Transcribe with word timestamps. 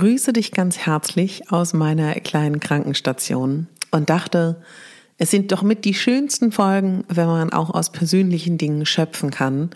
Grüße 0.00 0.32
dich 0.32 0.52
ganz 0.52 0.78
herzlich 0.78 1.52
aus 1.52 1.74
meiner 1.74 2.14
kleinen 2.14 2.58
Krankenstation 2.58 3.66
und 3.90 4.08
dachte, 4.08 4.62
es 5.18 5.30
sind 5.30 5.52
doch 5.52 5.60
mit 5.60 5.84
die 5.84 5.92
schönsten 5.92 6.52
Folgen, 6.52 7.04
wenn 7.08 7.26
man 7.26 7.52
auch 7.52 7.68
aus 7.68 7.92
persönlichen 7.92 8.56
Dingen 8.56 8.86
schöpfen 8.86 9.30
kann. 9.30 9.68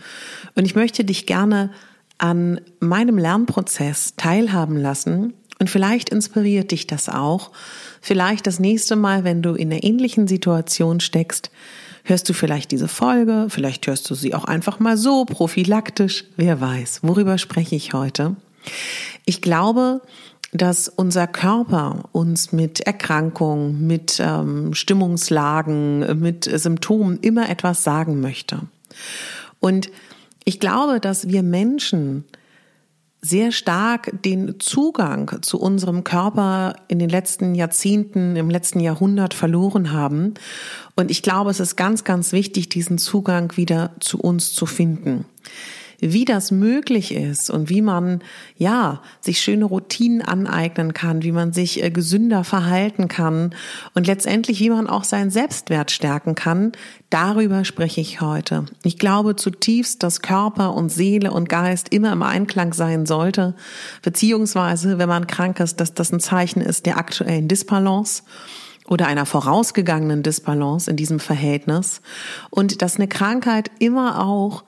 Und 0.55 0.65
ich 0.65 0.75
möchte 0.75 1.05
dich 1.05 1.27
gerne 1.27 1.73
an 2.17 2.59
meinem 2.81 3.19
Lernprozess 3.19 4.15
teilhaben 4.17 4.79
lassen. 4.79 5.35
Und 5.59 5.69
vielleicht 5.69 6.09
inspiriert 6.09 6.71
dich 6.71 6.87
das 6.87 7.11
auch. 7.11 7.53
Vielleicht 8.01 8.47
das 8.47 8.59
nächste 8.59 8.97
Mal, 8.97 9.25
wenn 9.25 9.43
du 9.43 9.53
in 9.53 9.71
einer 9.71 9.85
ähnlichen 9.85 10.27
Situation 10.27 11.01
steckst, 11.01 11.51
hörst 12.03 12.27
du 12.31 12.33
vielleicht 12.33 12.71
diese 12.71 12.89
Folge, 12.89 13.49
vielleicht 13.51 13.87
hörst 13.89 14.09
du 14.09 14.15
sie 14.15 14.33
auch 14.35 14.45
einfach 14.45 14.81
mal 14.81 14.97
so 14.97 15.27
prophylaktisch, 15.27 16.25
wer 16.39 16.63
weiß. 16.63 17.01
Worüber 17.03 17.37
spreche 17.37 17.77
ich 17.77 17.93
heute? 17.93 18.37
Ich 19.25 19.41
glaube, 19.41 20.01
dass 20.55 20.89
unser 20.89 21.27
Körper 21.27 22.05
uns 22.13 22.53
mit 22.53 22.81
Erkrankungen, 22.81 23.87
mit 23.87 24.21
ähm, 24.21 24.73
Stimmungslagen, 24.73 26.21
mit 26.21 26.45
Symptomen 26.45 27.19
immer 27.21 27.51
etwas 27.51 27.83
sagen 27.83 28.21
möchte. 28.21 28.61
Und 29.59 29.91
ich 30.45 30.61
glaube, 30.61 31.01
dass 31.01 31.29
wir 31.29 31.43
Menschen 31.43 32.25
sehr 33.21 33.51
stark 33.53 34.13
den 34.23 34.61
Zugang 34.61 35.43
zu 35.43 35.59
unserem 35.59 36.05
Körper 36.05 36.77
in 36.89 36.99
den 36.99 37.09
letzten 37.09 37.55
Jahrzehnten, 37.55 38.37
im 38.37 38.51
letzten 38.51 38.81
Jahrhundert 38.81 39.35
verloren 39.35 39.93
haben. 39.93 40.35
Und 40.95 41.11
ich 41.11 41.23
glaube, 41.23 41.51
es 41.51 41.59
ist 41.59 41.75
ganz, 41.75 42.05
ganz 42.05 42.33
wichtig, 42.33 42.69
diesen 42.69 42.99
Zugang 42.99 43.57
wieder 43.57 43.93
zu 43.99 44.21
uns 44.21 44.53
zu 44.53 44.67
finden 44.67 45.25
wie 46.13 46.27
das 46.27 46.51
möglich 46.51 47.15
ist 47.15 47.49
und 47.49 47.71
wie 47.71 47.81
man, 47.81 48.23
ja, 48.57 49.01
sich 49.21 49.41
schöne 49.41 49.65
Routinen 49.65 50.21
aneignen 50.21 50.93
kann, 50.93 51.23
wie 51.23 51.33
man 51.33 51.53
sich 51.53 51.83
äh, 51.83 51.91
gesünder 51.91 52.45
verhalten 52.45 53.09
kann 53.09 53.55
und 53.95 54.07
letztendlich, 54.07 54.61
wie 54.61 54.71
man 54.71 54.87
auch 54.87 55.05
seinen 55.05 55.31
Selbstwert 55.31 55.91
stärken 55.91 56.35
kann, 56.35 56.73
darüber 57.09 57.65
spreche 57.65 58.03
ich 58.03 58.21
heute. 58.21 58.67
Ich 58.83 58.99
glaube 58.99 59.37
zutiefst, 59.37 60.03
dass 60.03 60.21
Körper 60.21 60.75
und 60.75 60.91
Seele 60.91 61.33
und 61.33 61.49
Geist 61.49 61.89
immer 61.93 62.13
im 62.13 62.23
Einklang 62.23 62.75
sein 62.75 63.07
sollte, 63.07 63.55
beziehungsweise, 64.03 64.99
wenn 64.99 65.09
man 65.09 65.27
krank 65.27 65.59
ist, 65.61 65.81
dass 65.81 65.95
das 65.95 66.13
ein 66.13 66.21
Zeichen 66.21 66.61
ist 66.61 66.85
der 66.85 66.99
aktuellen 66.99 67.49
Disbalance 67.49 68.23
oder 68.87 69.07
einer 69.07 69.25
vorausgegangenen 69.25 70.23
Disbalance 70.23 70.91
in 70.91 70.97
diesem 70.97 71.19
Verhältnis 71.19 72.03
und 72.51 72.83
dass 72.83 72.97
eine 72.97 73.09
Krankheit 73.09 73.71
immer 73.79 74.23
auch 74.23 74.65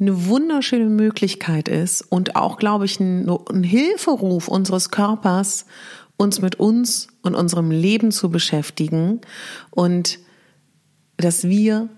eine 0.00 0.26
wunderschöne 0.26 0.86
Möglichkeit 0.86 1.68
ist 1.68 2.02
und 2.02 2.36
auch, 2.36 2.56
glaube 2.56 2.84
ich, 2.84 2.98
ein, 3.00 3.28
ein 3.50 3.62
Hilferuf 3.62 4.48
unseres 4.48 4.90
Körpers, 4.90 5.66
uns 6.16 6.40
mit 6.40 6.56
uns 6.56 7.08
und 7.22 7.34
unserem 7.34 7.70
Leben 7.70 8.10
zu 8.10 8.30
beschäftigen 8.30 9.20
und 9.70 10.18
dass 11.16 11.44
wir 11.44 11.88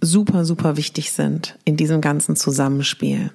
super, 0.00 0.44
super 0.44 0.76
wichtig 0.76 1.12
sind 1.12 1.58
in 1.64 1.76
diesem 1.76 2.00
ganzen 2.00 2.36
Zusammenspiel. 2.36 3.30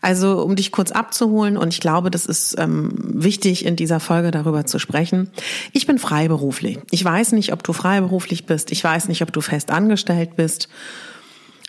Also, 0.00 0.42
um 0.42 0.56
dich 0.56 0.72
kurz 0.72 0.90
abzuholen, 0.90 1.56
und 1.56 1.72
ich 1.72 1.80
glaube, 1.80 2.10
das 2.10 2.26
ist 2.26 2.56
ähm, 2.58 2.92
wichtig, 2.96 3.64
in 3.64 3.76
dieser 3.76 4.00
Folge 4.00 4.30
darüber 4.30 4.64
zu 4.66 4.78
sprechen. 4.78 5.30
Ich 5.72 5.86
bin 5.86 5.98
freiberuflich. 5.98 6.78
Ich 6.90 7.04
weiß 7.04 7.32
nicht, 7.32 7.52
ob 7.52 7.62
du 7.62 7.72
freiberuflich 7.72 8.46
bist. 8.46 8.72
Ich 8.72 8.82
weiß 8.82 9.08
nicht, 9.08 9.22
ob 9.22 9.32
du 9.32 9.40
fest 9.40 9.70
angestellt 9.70 10.36
bist 10.36 10.68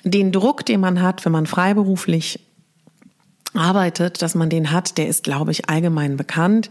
den 0.05 0.31
Druck, 0.31 0.65
den 0.65 0.79
man 0.79 1.01
hat, 1.01 1.25
wenn 1.25 1.31
man 1.31 1.47
freiberuflich 1.47 2.39
arbeitet, 3.53 4.21
dass 4.21 4.35
man 4.35 4.49
den 4.49 4.71
hat, 4.71 4.97
der 4.97 5.07
ist, 5.07 5.23
glaube 5.23 5.51
ich, 5.51 5.69
allgemein 5.69 6.17
bekannt. 6.17 6.69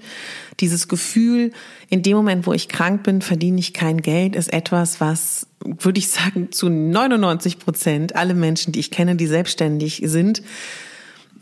Dieses 0.60 0.88
Gefühl, 0.88 1.52
in 1.88 2.02
dem 2.02 2.16
Moment, 2.16 2.46
wo 2.46 2.52
ich 2.52 2.68
krank 2.68 3.02
bin, 3.02 3.22
verdiene 3.22 3.58
ich 3.58 3.72
kein 3.72 4.02
Geld, 4.02 4.36
ist 4.36 4.52
etwas, 4.52 5.00
was, 5.00 5.46
würde 5.64 5.98
ich 5.98 6.08
sagen, 6.08 6.52
zu 6.52 6.68
99 6.68 7.58
Prozent 7.58 8.16
alle 8.16 8.34
Menschen, 8.34 8.72
die 8.72 8.80
ich 8.80 8.90
kenne, 8.90 9.16
die 9.16 9.26
selbstständig 9.26 10.02
sind, 10.04 10.42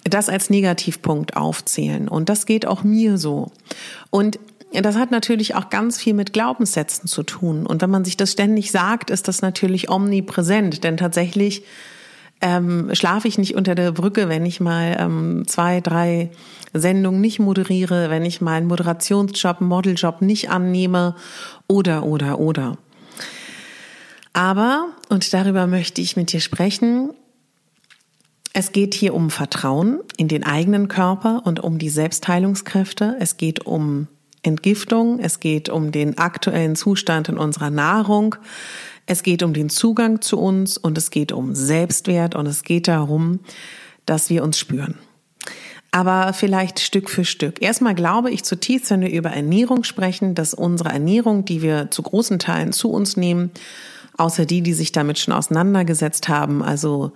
das 0.04 0.28
als 0.28 0.50
Negativpunkt 0.50 1.36
aufzählen. 1.36 2.08
Und 2.08 2.28
das 2.28 2.46
geht 2.46 2.66
auch 2.66 2.82
mir 2.82 3.18
so. 3.18 3.52
Und 4.10 4.38
das 4.80 4.96
hat 4.96 5.10
natürlich 5.10 5.54
auch 5.54 5.68
ganz 5.68 5.98
viel 5.98 6.14
mit 6.14 6.32
Glaubenssätzen 6.32 7.06
zu 7.06 7.22
tun. 7.22 7.66
Und 7.66 7.82
wenn 7.82 7.90
man 7.90 8.04
sich 8.04 8.16
das 8.16 8.32
ständig 8.32 8.70
sagt, 8.70 9.10
ist 9.10 9.28
das 9.28 9.42
natürlich 9.42 9.90
omnipräsent. 9.90 10.84
Denn 10.84 10.96
tatsächlich 10.96 11.64
ähm, 12.40 12.90
schlafe 12.94 13.28
ich 13.28 13.38
nicht 13.38 13.54
unter 13.54 13.74
der 13.74 13.92
Brücke, 13.92 14.28
wenn 14.28 14.46
ich 14.46 14.60
mal 14.60 14.96
ähm, 14.98 15.44
zwei, 15.46 15.80
drei 15.80 16.30
Sendungen 16.72 17.20
nicht 17.20 17.38
moderiere, 17.38 18.08
wenn 18.08 18.24
ich 18.24 18.40
mal 18.40 18.54
einen 18.54 18.66
Moderationsjob, 18.66 19.60
Modeljob 19.60 20.22
nicht 20.22 20.50
annehme 20.50 21.14
oder, 21.68 22.04
oder, 22.04 22.38
oder. 22.38 22.78
Aber, 24.32 24.88
und 25.10 25.32
darüber 25.34 25.66
möchte 25.66 26.00
ich 26.00 26.16
mit 26.16 26.32
dir 26.32 26.40
sprechen, 26.40 27.10
es 28.54 28.72
geht 28.72 28.94
hier 28.94 29.14
um 29.14 29.30
Vertrauen 29.30 30.00
in 30.16 30.28
den 30.28 30.44
eigenen 30.44 30.88
Körper 30.88 31.42
und 31.44 31.60
um 31.60 31.78
die 31.78 31.88
Selbstheilungskräfte. 31.88 33.16
Es 33.18 33.36
geht 33.36 33.66
um 33.66 34.08
Entgiftung, 34.42 35.18
es 35.20 35.40
geht 35.40 35.68
um 35.68 35.92
den 35.92 36.18
aktuellen 36.18 36.76
Zustand 36.76 37.28
in 37.28 37.38
unserer 37.38 37.70
Nahrung, 37.70 38.34
es 39.06 39.22
geht 39.22 39.42
um 39.42 39.52
den 39.52 39.68
Zugang 39.68 40.20
zu 40.20 40.38
uns 40.38 40.76
und 40.76 40.98
es 40.98 41.10
geht 41.10 41.32
um 41.32 41.54
Selbstwert 41.54 42.34
und 42.34 42.46
es 42.46 42.62
geht 42.62 42.88
darum, 42.88 43.40
dass 44.06 44.30
wir 44.30 44.42
uns 44.42 44.58
spüren. 44.58 44.96
Aber 45.90 46.32
vielleicht 46.32 46.80
Stück 46.80 47.10
für 47.10 47.24
Stück. 47.24 47.60
Erstmal 47.60 47.94
glaube 47.94 48.30
ich 48.30 48.44
zutiefst, 48.44 48.90
wenn 48.90 49.02
wir 49.02 49.10
über 49.10 49.30
Ernährung 49.30 49.84
sprechen, 49.84 50.34
dass 50.34 50.54
unsere 50.54 50.88
Ernährung, 50.88 51.44
die 51.44 51.60
wir 51.60 51.90
zu 51.90 52.02
großen 52.02 52.38
Teilen 52.38 52.72
zu 52.72 52.90
uns 52.90 53.16
nehmen, 53.18 53.50
außer 54.16 54.46
die, 54.46 54.62
die 54.62 54.72
sich 54.72 54.92
damit 54.92 55.18
schon 55.18 55.34
auseinandergesetzt 55.34 56.28
haben, 56.28 56.62
also 56.62 57.12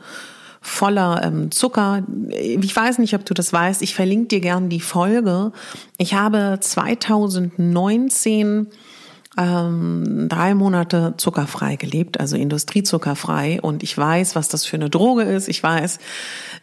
voller 0.66 1.22
ähm, 1.22 1.52
Zucker. 1.52 2.02
Ich 2.38 2.74
weiß 2.74 2.98
nicht, 2.98 3.14
ob 3.14 3.24
du 3.24 3.34
das 3.34 3.52
weißt. 3.52 3.82
Ich 3.82 3.94
verlinke 3.94 4.26
dir 4.28 4.40
gern 4.40 4.68
die 4.68 4.80
Folge. 4.80 5.52
Ich 5.96 6.14
habe 6.14 6.58
2019 6.60 8.66
ähm, 9.38 10.26
drei 10.28 10.54
Monate 10.54 11.14
zuckerfrei 11.18 11.76
gelebt, 11.76 12.18
also 12.18 12.36
industriezuckerfrei. 12.36 13.60
Und 13.62 13.84
ich 13.84 13.96
weiß, 13.96 14.34
was 14.34 14.48
das 14.48 14.66
für 14.66 14.76
eine 14.76 14.90
Droge 14.90 15.22
ist. 15.22 15.48
Ich 15.48 15.62
weiß, 15.62 16.00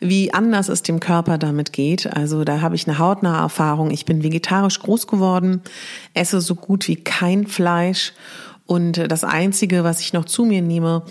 wie 0.01 0.33
anders 0.33 0.67
es 0.67 0.83
dem 0.83 0.99
Körper 0.99 1.37
damit 1.37 1.71
geht. 1.71 2.13
Also 2.13 2.43
da 2.43 2.59
habe 2.59 2.75
ich 2.75 2.85
eine 2.87 2.99
hautnahe 2.99 3.41
Erfahrung. 3.41 3.89
Ich 3.89 4.03
bin 4.05 4.21
vegetarisch 4.21 4.81
groß 4.81 5.07
geworden, 5.07 5.61
esse 6.13 6.41
so 6.41 6.55
gut 6.55 6.89
wie 6.89 6.97
kein 6.97 7.47
Fleisch 7.47 8.11
Und 8.65 9.11
das 9.11 9.23
Einzige, 9.23 9.83
was 9.83 10.01
ich 10.01 10.13
noch 10.13 10.25
zu 10.25 10.43
mir 10.43 10.61
nehme, 10.61 11.03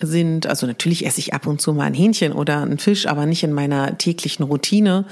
sind, 0.00 0.46
also 0.46 0.66
natürlich 0.66 1.06
esse 1.06 1.20
ich 1.20 1.34
ab 1.34 1.46
und 1.46 1.60
zu 1.60 1.72
mal 1.72 1.84
ein 1.84 1.94
Hähnchen 1.94 2.32
oder 2.32 2.62
einen 2.62 2.78
Fisch, 2.78 3.06
aber 3.06 3.26
nicht 3.26 3.42
in 3.42 3.52
meiner 3.52 3.98
täglichen 3.98 4.44
Routine. 4.44 5.04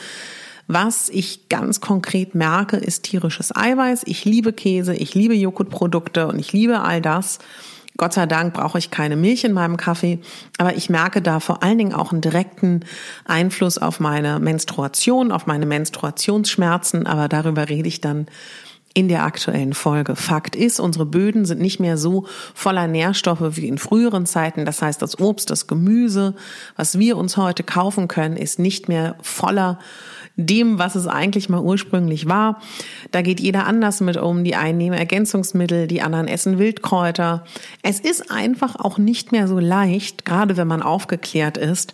Was 0.68 1.08
ich 1.08 1.48
ganz 1.48 1.80
konkret 1.80 2.34
merke, 2.34 2.76
ist 2.76 3.04
tierisches 3.04 3.54
Eiweiß. 3.54 4.02
Ich 4.06 4.24
liebe 4.24 4.52
Käse, 4.52 4.94
ich 4.94 5.14
liebe 5.14 5.34
Joghurtprodukte 5.34 6.26
und 6.26 6.38
ich 6.38 6.52
liebe 6.52 6.80
all 6.80 7.00
das. 7.00 7.38
Gott 7.96 8.12
sei 8.12 8.26
Dank 8.26 8.52
brauche 8.52 8.78
ich 8.78 8.90
keine 8.90 9.16
Milch 9.16 9.44
in 9.44 9.52
meinem 9.52 9.76
Kaffee, 9.76 10.18
aber 10.58 10.76
ich 10.76 10.90
merke 10.90 11.22
da 11.22 11.40
vor 11.40 11.62
allen 11.62 11.78
Dingen 11.78 11.94
auch 11.94 12.12
einen 12.12 12.20
direkten 12.20 12.80
Einfluss 13.24 13.78
auf 13.78 14.00
meine 14.00 14.38
Menstruation, 14.38 15.32
auf 15.32 15.46
meine 15.46 15.66
Menstruationsschmerzen, 15.66 17.06
aber 17.06 17.28
darüber 17.28 17.68
rede 17.68 17.88
ich 17.88 18.00
dann 18.00 18.26
in 18.96 19.08
der 19.08 19.24
aktuellen 19.24 19.74
Folge. 19.74 20.16
Fakt 20.16 20.56
ist, 20.56 20.80
unsere 20.80 21.04
Böden 21.04 21.44
sind 21.44 21.60
nicht 21.60 21.80
mehr 21.80 21.98
so 21.98 22.24
voller 22.54 22.86
Nährstoffe 22.86 23.56
wie 23.58 23.68
in 23.68 23.76
früheren 23.76 24.24
Zeiten. 24.24 24.64
Das 24.64 24.80
heißt, 24.80 25.02
das 25.02 25.20
Obst, 25.20 25.50
das 25.50 25.66
Gemüse, 25.66 26.34
was 26.76 26.98
wir 26.98 27.18
uns 27.18 27.36
heute 27.36 27.62
kaufen 27.62 28.08
können, 28.08 28.38
ist 28.38 28.58
nicht 28.58 28.88
mehr 28.88 29.16
voller 29.20 29.78
dem, 30.36 30.78
was 30.78 30.94
es 30.94 31.06
eigentlich 31.06 31.50
mal 31.50 31.60
ursprünglich 31.60 32.26
war. 32.26 32.62
Da 33.10 33.20
geht 33.20 33.38
jeder 33.38 33.66
anders 33.66 34.00
mit 34.00 34.16
um. 34.16 34.44
Die 34.44 34.56
einen 34.56 34.78
nehmen 34.78 34.96
Ergänzungsmittel, 34.96 35.88
die 35.88 36.00
anderen 36.00 36.26
essen 36.26 36.58
Wildkräuter. 36.58 37.44
Es 37.82 38.00
ist 38.00 38.30
einfach 38.30 38.76
auch 38.76 38.96
nicht 38.96 39.30
mehr 39.30 39.46
so 39.46 39.58
leicht, 39.58 40.24
gerade 40.24 40.56
wenn 40.56 40.68
man 40.68 40.80
aufgeklärt 40.80 41.58
ist, 41.58 41.92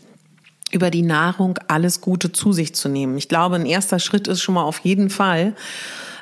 über 0.72 0.90
die 0.90 1.02
Nahrung 1.02 1.58
alles 1.68 2.00
Gute 2.00 2.32
zu 2.32 2.52
sich 2.52 2.74
zu 2.74 2.88
nehmen. 2.88 3.16
Ich 3.18 3.28
glaube, 3.28 3.56
ein 3.56 3.66
erster 3.66 3.98
Schritt 3.98 4.26
ist 4.26 4.40
schon 4.40 4.54
mal 4.54 4.64
auf 4.64 4.80
jeden 4.80 5.10
Fall, 5.10 5.54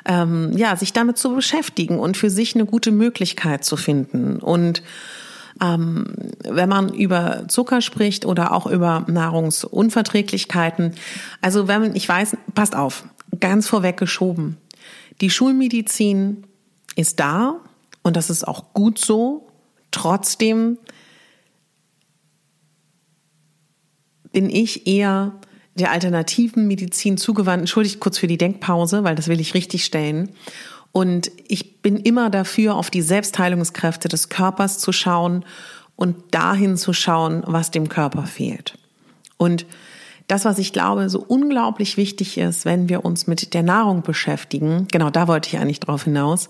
ähm, 0.05 0.55
ja, 0.55 0.75
sich 0.75 0.93
damit 0.93 1.17
zu 1.17 1.33
beschäftigen 1.33 1.99
und 1.99 2.17
für 2.17 2.29
sich 2.29 2.55
eine 2.55 2.65
gute 2.65 2.91
Möglichkeit 2.91 3.63
zu 3.63 3.77
finden. 3.77 4.37
Und 4.37 4.83
ähm, 5.61 6.13
wenn 6.43 6.69
man 6.69 6.93
über 6.93 7.47
Zucker 7.47 7.81
spricht 7.81 8.25
oder 8.25 8.51
auch 8.51 8.65
über 8.65 9.05
Nahrungsunverträglichkeiten, 9.07 10.95
also 11.41 11.67
wenn 11.67 11.95
ich 11.95 12.07
weiß, 12.07 12.37
passt 12.53 12.75
auf, 12.75 13.03
ganz 13.39 13.67
vorweg 13.67 13.97
geschoben. 13.97 14.57
Die 15.21 15.29
Schulmedizin 15.29 16.45
ist 16.95 17.19
da 17.19 17.57
und 18.01 18.17
das 18.17 18.29
ist 18.29 18.47
auch 18.47 18.73
gut 18.73 18.99
so. 18.99 19.47
Trotzdem 19.91 20.77
bin 24.31 24.49
ich 24.49 24.87
eher 24.87 25.33
der 25.75 25.91
alternativen 25.91 26.67
Medizin 26.67 27.17
zugewandt. 27.17 27.61
Entschuldigt 27.61 27.99
kurz 27.99 28.17
für 28.17 28.27
die 28.27 28.37
Denkpause, 28.37 29.03
weil 29.03 29.15
das 29.15 29.27
will 29.27 29.39
ich 29.39 29.53
richtig 29.53 29.85
stellen. 29.85 30.29
Und 30.91 31.31
ich 31.47 31.81
bin 31.81 31.97
immer 31.97 32.29
dafür, 32.29 32.75
auf 32.75 32.89
die 32.89 33.01
Selbstheilungskräfte 33.01 34.09
des 34.09 34.29
Körpers 34.29 34.79
zu 34.79 34.91
schauen 34.91 35.45
und 35.95 36.15
dahin 36.31 36.75
zu 36.77 36.93
schauen, 36.93 37.43
was 37.45 37.71
dem 37.71 37.87
Körper 37.87 38.23
fehlt. 38.23 38.77
Und 39.37 39.65
das, 40.27 40.45
was 40.45 40.59
ich 40.59 40.73
glaube, 40.73 41.09
so 41.09 41.23
unglaublich 41.25 41.97
wichtig 41.97 42.37
ist, 42.37 42.65
wenn 42.65 42.89
wir 42.89 43.05
uns 43.05 43.27
mit 43.27 43.53
der 43.53 43.63
Nahrung 43.63 44.01
beschäftigen, 44.01 44.87
genau 44.91 45.09
da 45.09 45.27
wollte 45.27 45.49
ich 45.49 45.57
eigentlich 45.57 45.79
drauf 45.79 46.03
hinaus, 46.05 46.49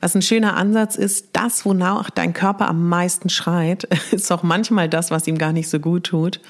was 0.00 0.14
ein 0.14 0.22
schöner 0.22 0.56
Ansatz 0.56 0.96
ist, 0.96 1.28
das, 1.32 1.64
wonach 1.64 2.10
dein 2.10 2.32
Körper 2.32 2.68
am 2.68 2.88
meisten 2.88 3.28
schreit, 3.28 3.84
ist 4.12 4.30
auch 4.32 4.42
manchmal 4.42 4.88
das, 4.88 5.10
was 5.10 5.26
ihm 5.26 5.38
gar 5.38 5.52
nicht 5.52 5.68
so 5.68 5.80
gut 5.80 6.04
tut. 6.04 6.40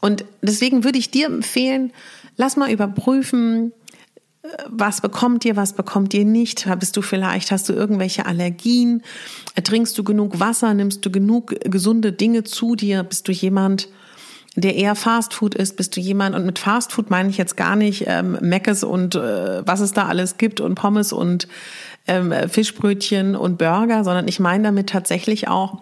Und 0.00 0.24
deswegen 0.42 0.84
würde 0.84 0.98
ich 0.98 1.10
dir 1.10 1.26
empfehlen, 1.26 1.92
lass 2.36 2.56
mal 2.56 2.70
überprüfen, 2.70 3.72
was 4.68 5.00
bekommt 5.00 5.44
ihr, 5.44 5.56
was 5.56 5.72
bekommt 5.72 6.14
ihr 6.14 6.24
nicht? 6.24 6.68
Bist 6.78 6.96
du 6.96 7.02
vielleicht, 7.02 7.50
hast 7.50 7.68
du 7.68 7.72
irgendwelche 7.72 8.26
Allergien? 8.26 9.02
Trinkst 9.62 9.96
du 9.98 10.04
genug 10.04 10.38
Wasser? 10.40 10.74
Nimmst 10.74 11.04
du 11.04 11.10
genug 11.10 11.54
gesunde 11.64 12.12
Dinge 12.12 12.44
zu 12.44 12.76
dir? 12.76 13.02
Bist 13.02 13.26
du 13.28 13.32
jemand, 13.32 13.88
der 14.54 14.76
eher 14.76 14.94
Fastfood 14.94 15.54
ist? 15.54 15.76
Bist 15.76 15.96
du 15.96 16.00
jemand, 16.00 16.34
und 16.34 16.46
mit 16.46 16.58
Fastfood 16.58 17.10
meine 17.10 17.28
ich 17.28 17.38
jetzt 17.38 17.56
gar 17.56 17.76
nicht 17.76 18.04
ähm, 18.06 18.38
Meckes 18.40 18.84
und 18.84 19.14
äh, 19.14 19.66
was 19.66 19.80
es 19.80 19.92
da 19.92 20.06
alles 20.06 20.38
gibt 20.38 20.60
und 20.60 20.74
Pommes 20.74 21.12
und 21.12 21.48
ähm, 22.06 22.32
Fischbrötchen 22.48 23.34
und 23.34 23.58
Burger, 23.58 24.04
sondern 24.04 24.28
ich 24.28 24.38
meine 24.38 24.64
damit 24.64 24.88
tatsächlich 24.90 25.48
auch 25.48 25.78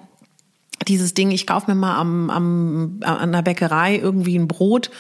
dieses 0.88 1.14
Ding, 1.14 1.30
ich 1.30 1.46
kaufe 1.46 1.70
mir 1.70 1.74
mal 1.74 1.96
am, 1.96 2.30
am, 2.30 3.00
an 3.02 3.32
der 3.32 3.42
Bäckerei 3.42 3.96
irgendwie 3.96 4.38
ein 4.38 4.48
Brot 4.48 4.90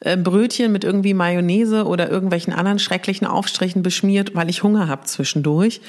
äh, 0.00 0.16
Brötchen 0.16 0.70
mit 0.70 0.84
irgendwie 0.84 1.14
Mayonnaise 1.14 1.86
oder 1.86 2.10
irgendwelchen 2.10 2.52
anderen 2.52 2.78
schrecklichen 2.78 3.26
Aufstrichen 3.26 3.82
beschmiert, 3.82 4.34
weil 4.34 4.50
ich 4.50 4.62
Hunger 4.62 4.88
habe 4.88 5.04
zwischendurch. 5.04 5.80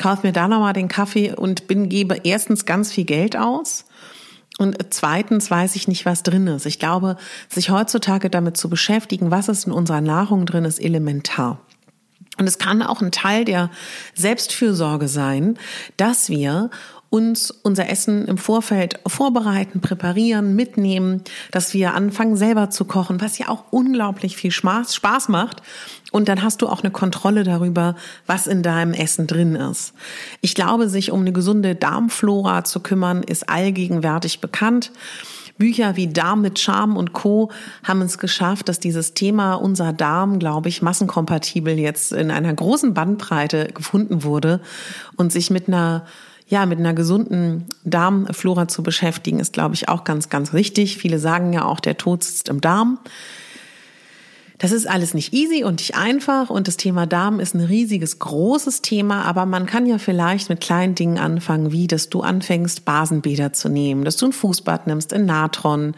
Kauf 0.00 0.22
mir 0.22 0.32
da 0.32 0.48
nochmal 0.48 0.72
den 0.72 0.88
Kaffee 0.88 1.34
und 1.34 1.68
bin, 1.68 1.88
gebe 1.88 2.20
erstens 2.24 2.64
ganz 2.64 2.92
viel 2.92 3.04
Geld 3.04 3.36
aus. 3.36 3.84
Und 4.58 4.76
zweitens 4.90 5.50
weiß 5.50 5.76
ich 5.76 5.86
nicht, 5.86 6.04
was 6.04 6.24
drin 6.24 6.48
ist. 6.48 6.66
Ich 6.66 6.80
glaube, 6.80 7.16
sich 7.48 7.70
heutzutage 7.70 8.28
damit 8.28 8.56
zu 8.56 8.68
beschäftigen, 8.68 9.30
was 9.30 9.48
ist 9.48 9.66
in 9.66 9.72
unserer 9.72 10.00
Nahrung 10.00 10.46
drin, 10.46 10.64
ist 10.64 10.82
elementar. 10.82 11.60
Und 12.38 12.46
es 12.46 12.58
kann 12.58 12.82
auch 12.82 13.00
ein 13.00 13.12
Teil 13.12 13.44
der 13.44 13.70
Selbstfürsorge 14.14 15.08
sein, 15.08 15.58
dass 15.96 16.28
wir 16.28 16.70
uns 17.10 17.50
unser 17.50 17.88
Essen 17.88 18.26
im 18.26 18.36
Vorfeld 18.36 19.00
vorbereiten, 19.06 19.80
präparieren, 19.80 20.54
mitnehmen, 20.54 21.22
dass 21.50 21.72
wir 21.72 21.94
anfangen 21.94 22.36
selber 22.36 22.68
zu 22.68 22.84
kochen, 22.84 23.20
was 23.20 23.38
ja 23.38 23.48
auch 23.48 23.64
unglaublich 23.70 24.36
viel 24.36 24.50
Spaß, 24.50 24.94
Spaß 24.94 25.28
macht. 25.28 25.62
Und 26.12 26.28
dann 26.28 26.42
hast 26.42 26.60
du 26.60 26.68
auch 26.68 26.82
eine 26.82 26.90
Kontrolle 26.90 27.44
darüber, 27.44 27.96
was 28.26 28.46
in 28.46 28.62
deinem 28.62 28.92
Essen 28.92 29.26
drin 29.26 29.54
ist. 29.54 29.94
Ich 30.40 30.54
glaube, 30.54 30.88
sich 30.88 31.10
um 31.10 31.20
eine 31.20 31.32
gesunde 31.32 31.74
Darmflora 31.74 32.64
zu 32.64 32.80
kümmern, 32.80 33.22
ist 33.22 33.48
allgegenwärtig 33.48 34.40
bekannt. 34.40 34.92
Bücher 35.58 35.96
wie 35.96 36.06
Darm 36.06 36.40
mit 36.40 36.58
Charme 36.58 36.96
und 36.96 37.12
Co. 37.12 37.50
haben 37.82 38.00
es 38.02 38.18
geschafft, 38.18 38.68
dass 38.68 38.78
dieses 38.78 39.14
Thema 39.14 39.54
unser 39.54 39.92
Darm, 39.92 40.38
glaube 40.38 40.68
ich, 40.68 40.82
massenkompatibel 40.82 41.76
jetzt 41.78 42.12
in 42.12 42.30
einer 42.30 42.54
großen 42.54 42.94
Bandbreite 42.94 43.66
gefunden 43.74 44.22
wurde 44.22 44.60
und 45.16 45.32
sich 45.32 45.50
mit 45.50 45.68
einer 45.68 46.06
ja, 46.48 46.64
mit 46.64 46.78
einer 46.78 46.94
gesunden 46.94 47.66
Darmflora 47.84 48.68
zu 48.68 48.82
beschäftigen, 48.82 49.38
ist, 49.38 49.52
glaube 49.52 49.74
ich, 49.74 49.88
auch 49.88 50.04
ganz, 50.04 50.30
ganz 50.30 50.52
wichtig. 50.52 50.96
Viele 50.96 51.18
sagen 51.18 51.52
ja 51.52 51.64
auch, 51.64 51.78
der 51.78 51.98
Tod 51.98 52.24
sitzt 52.24 52.48
im 52.48 52.60
Darm. 52.60 52.98
Das 54.58 54.72
ist 54.72 54.88
alles 54.88 55.14
nicht 55.14 55.32
easy 55.32 55.62
und 55.62 55.78
nicht 55.78 55.94
einfach 55.94 56.50
und 56.50 56.66
das 56.66 56.76
Thema 56.76 57.06
Darm 57.06 57.38
ist 57.38 57.54
ein 57.54 57.60
riesiges, 57.60 58.18
großes 58.18 58.82
Thema, 58.82 59.22
aber 59.24 59.46
man 59.46 59.66
kann 59.66 59.86
ja 59.86 59.98
vielleicht 59.98 60.48
mit 60.48 60.60
kleinen 60.60 60.96
Dingen 60.96 61.16
anfangen, 61.16 61.70
wie 61.70 61.86
dass 61.86 62.10
du 62.10 62.22
anfängst, 62.22 62.84
Basenbäder 62.84 63.52
zu 63.52 63.68
nehmen, 63.68 64.04
dass 64.04 64.16
du 64.16 64.26
ein 64.26 64.32
Fußbad 64.32 64.88
nimmst 64.88 65.12
in 65.12 65.26
Natron, 65.26 65.94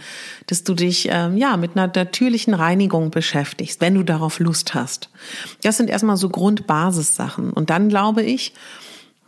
dass 0.46 0.62
du 0.62 0.74
dich 0.74 1.08
ähm, 1.10 1.38
ja 1.38 1.56
mit 1.56 1.74
einer 1.74 1.90
natürlichen 1.94 2.52
Reinigung 2.52 3.10
beschäftigst, 3.10 3.80
wenn 3.80 3.94
du 3.94 4.02
darauf 4.02 4.40
Lust 4.40 4.74
hast. 4.74 5.08
Das 5.62 5.78
sind 5.78 5.88
erstmal 5.88 6.18
so 6.18 6.28
Grundbasissachen 6.28 7.54
und 7.54 7.70
dann 7.70 7.88
glaube 7.88 8.22
ich, 8.22 8.52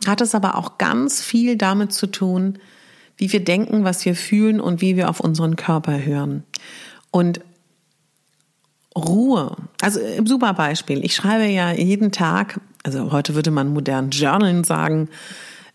hat 0.07 0.21
es 0.21 0.35
aber 0.35 0.57
auch 0.57 0.77
ganz 0.77 1.21
viel 1.21 1.57
damit 1.57 1.93
zu 1.93 2.07
tun, 2.07 2.59
wie 3.17 3.31
wir 3.31 3.43
denken, 3.43 3.83
was 3.83 4.05
wir 4.05 4.15
fühlen 4.15 4.59
und 4.59 4.81
wie 4.81 4.95
wir 4.95 5.09
auf 5.09 5.19
unseren 5.19 5.55
Körper 5.55 6.03
hören. 6.03 6.43
Und 7.11 7.41
Ruhe. 8.95 9.55
Also 9.81 9.99
im 9.99 10.27
super 10.27 10.53
Beispiel. 10.53 11.03
Ich 11.03 11.15
schreibe 11.15 11.45
ja 11.45 11.71
jeden 11.71 12.11
Tag, 12.11 12.59
also 12.83 13.11
heute 13.11 13.35
würde 13.35 13.51
man 13.51 13.73
modern 13.73 14.11
Journalen 14.11 14.63
sagen, 14.63 15.09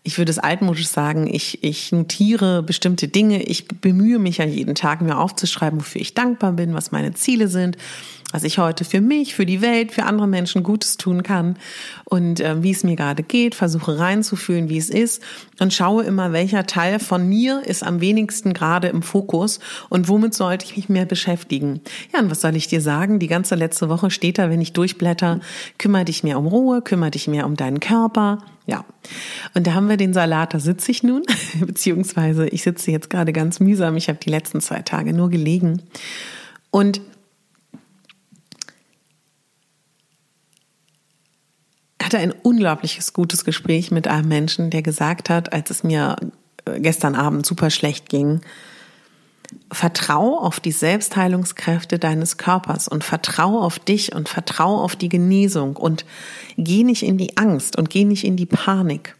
ich 0.03 0.17
würde 0.17 0.31
es 0.31 0.39
altmodisch 0.39 0.87
sagen, 0.87 1.27
ich, 1.27 1.63
ich 1.63 1.91
notiere 1.91 2.63
bestimmte 2.63 3.09
Dinge, 3.09 3.43
ich 3.43 3.67
bemühe 3.67 4.17
mich 4.17 4.37
ja 4.37 4.45
jeden 4.45 4.73
Tag, 4.73 5.01
mir 5.01 5.17
aufzuschreiben, 5.17 5.79
wofür 5.79 6.01
ich 6.01 6.13
dankbar 6.13 6.53
bin, 6.53 6.73
was 6.73 6.91
meine 6.91 7.13
Ziele 7.13 7.49
sind, 7.49 7.77
was 8.31 8.43
ich 8.43 8.59
heute 8.59 8.85
für 8.85 9.01
mich, 9.01 9.33
für 9.33 9.45
die 9.45 9.61
Welt, 9.61 9.91
für 9.91 10.03
andere 10.03 10.27
Menschen 10.27 10.61
Gutes 10.61 10.97
tun 10.97 11.23
kann 11.23 11.57
und 12.05 12.39
äh, 12.39 12.61
wie 12.61 12.71
es 12.71 12.83
mir 12.83 12.95
gerade 12.95 13.23
geht, 13.23 13.55
versuche 13.55 13.97
reinzufühlen, 13.97 14.69
wie 14.69 14.77
es 14.77 14.89
ist 14.89 15.23
und 15.59 15.73
schaue 15.73 16.03
immer, 16.03 16.31
welcher 16.31 16.65
Teil 16.67 16.99
von 16.99 17.27
mir 17.27 17.63
ist 17.65 17.83
am 17.83 18.01
wenigsten 18.01 18.53
gerade 18.53 18.87
im 18.87 19.01
Fokus 19.01 19.59
und 19.89 20.07
womit 20.07 20.35
sollte 20.35 20.65
ich 20.65 20.77
mich 20.77 20.89
mehr 20.89 21.05
beschäftigen. 21.05 21.81
Ja, 22.13 22.19
und 22.19 22.29
was 22.29 22.41
soll 22.41 22.55
ich 22.55 22.67
dir 22.67 22.81
sagen? 22.81 23.17
Die 23.17 23.27
ganze 23.27 23.55
letzte 23.55 23.89
Woche 23.89 24.11
steht 24.11 24.37
da, 24.37 24.49
wenn 24.49 24.61
ich 24.61 24.73
durchblätter, 24.73 25.39
kümmere 25.79 26.05
dich 26.05 26.23
mehr 26.23 26.37
um 26.37 26.45
Ruhe, 26.45 26.81
kümmere 26.81 27.11
dich 27.11 27.27
mehr 27.27 27.47
um 27.47 27.55
deinen 27.55 27.79
Körper. 27.79 28.39
Ja, 28.67 28.85
und 29.55 29.65
da 29.65 29.73
haben 29.73 29.89
wir 29.89 29.97
den 29.97 30.13
Salat, 30.13 30.53
da 30.53 30.59
sitze 30.59 30.91
ich 30.91 31.01
nun, 31.01 31.23
beziehungsweise 31.65 32.47
ich 32.47 32.61
sitze 32.61 32.91
jetzt 32.91 33.09
gerade 33.09 33.33
ganz 33.33 33.59
mühsam, 33.59 33.97
ich 33.97 34.07
habe 34.07 34.19
die 34.19 34.29
letzten 34.29 34.61
zwei 34.61 34.83
Tage 34.83 35.13
nur 35.13 35.31
gelegen. 35.31 35.81
Und 36.69 37.01
hatte 42.09 42.23
ein 42.23 42.31
unglaubliches 42.31 43.13
gutes 43.13 43.45
Gespräch 43.45 43.91
mit 43.91 44.07
einem 44.07 44.27
Menschen, 44.27 44.71
der 44.71 44.81
gesagt 44.81 45.29
hat, 45.29 45.53
als 45.53 45.69
es 45.69 45.83
mir 45.83 46.15
äh, 46.65 46.79
gestern 46.79 47.13
Abend 47.13 47.45
super 47.45 47.69
schlecht 47.69 48.09
ging, 48.09 48.41
vertrau 49.71 50.39
auf 50.39 50.59
die 50.59 50.71
Selbstheilungskräfte 50.71 51.99
deines 51.99 52.37
Körpers 52.37 52.87
und 52.87 53.03
vertrau 53.03 53.61
auf 53.61 53.77
dich 53.77 54.15
und 54.15 54.27
vertrau 54.27 54.81
auf 54.81 54.95
die 54.95 55.09
Genesung 55.09 55.75
und 55.75 56.03
geh 56.57 56.83
nicht 56.83 57.03
in 57.03 57.19
die 57.19 57.37
Angst 57.37 57.77
und 57.77 57.91
geh 57.91 58.05
nicht 58.05 58.23
in 58.23 58.37
die 58.37 58.47
Panik. 58.47 59.15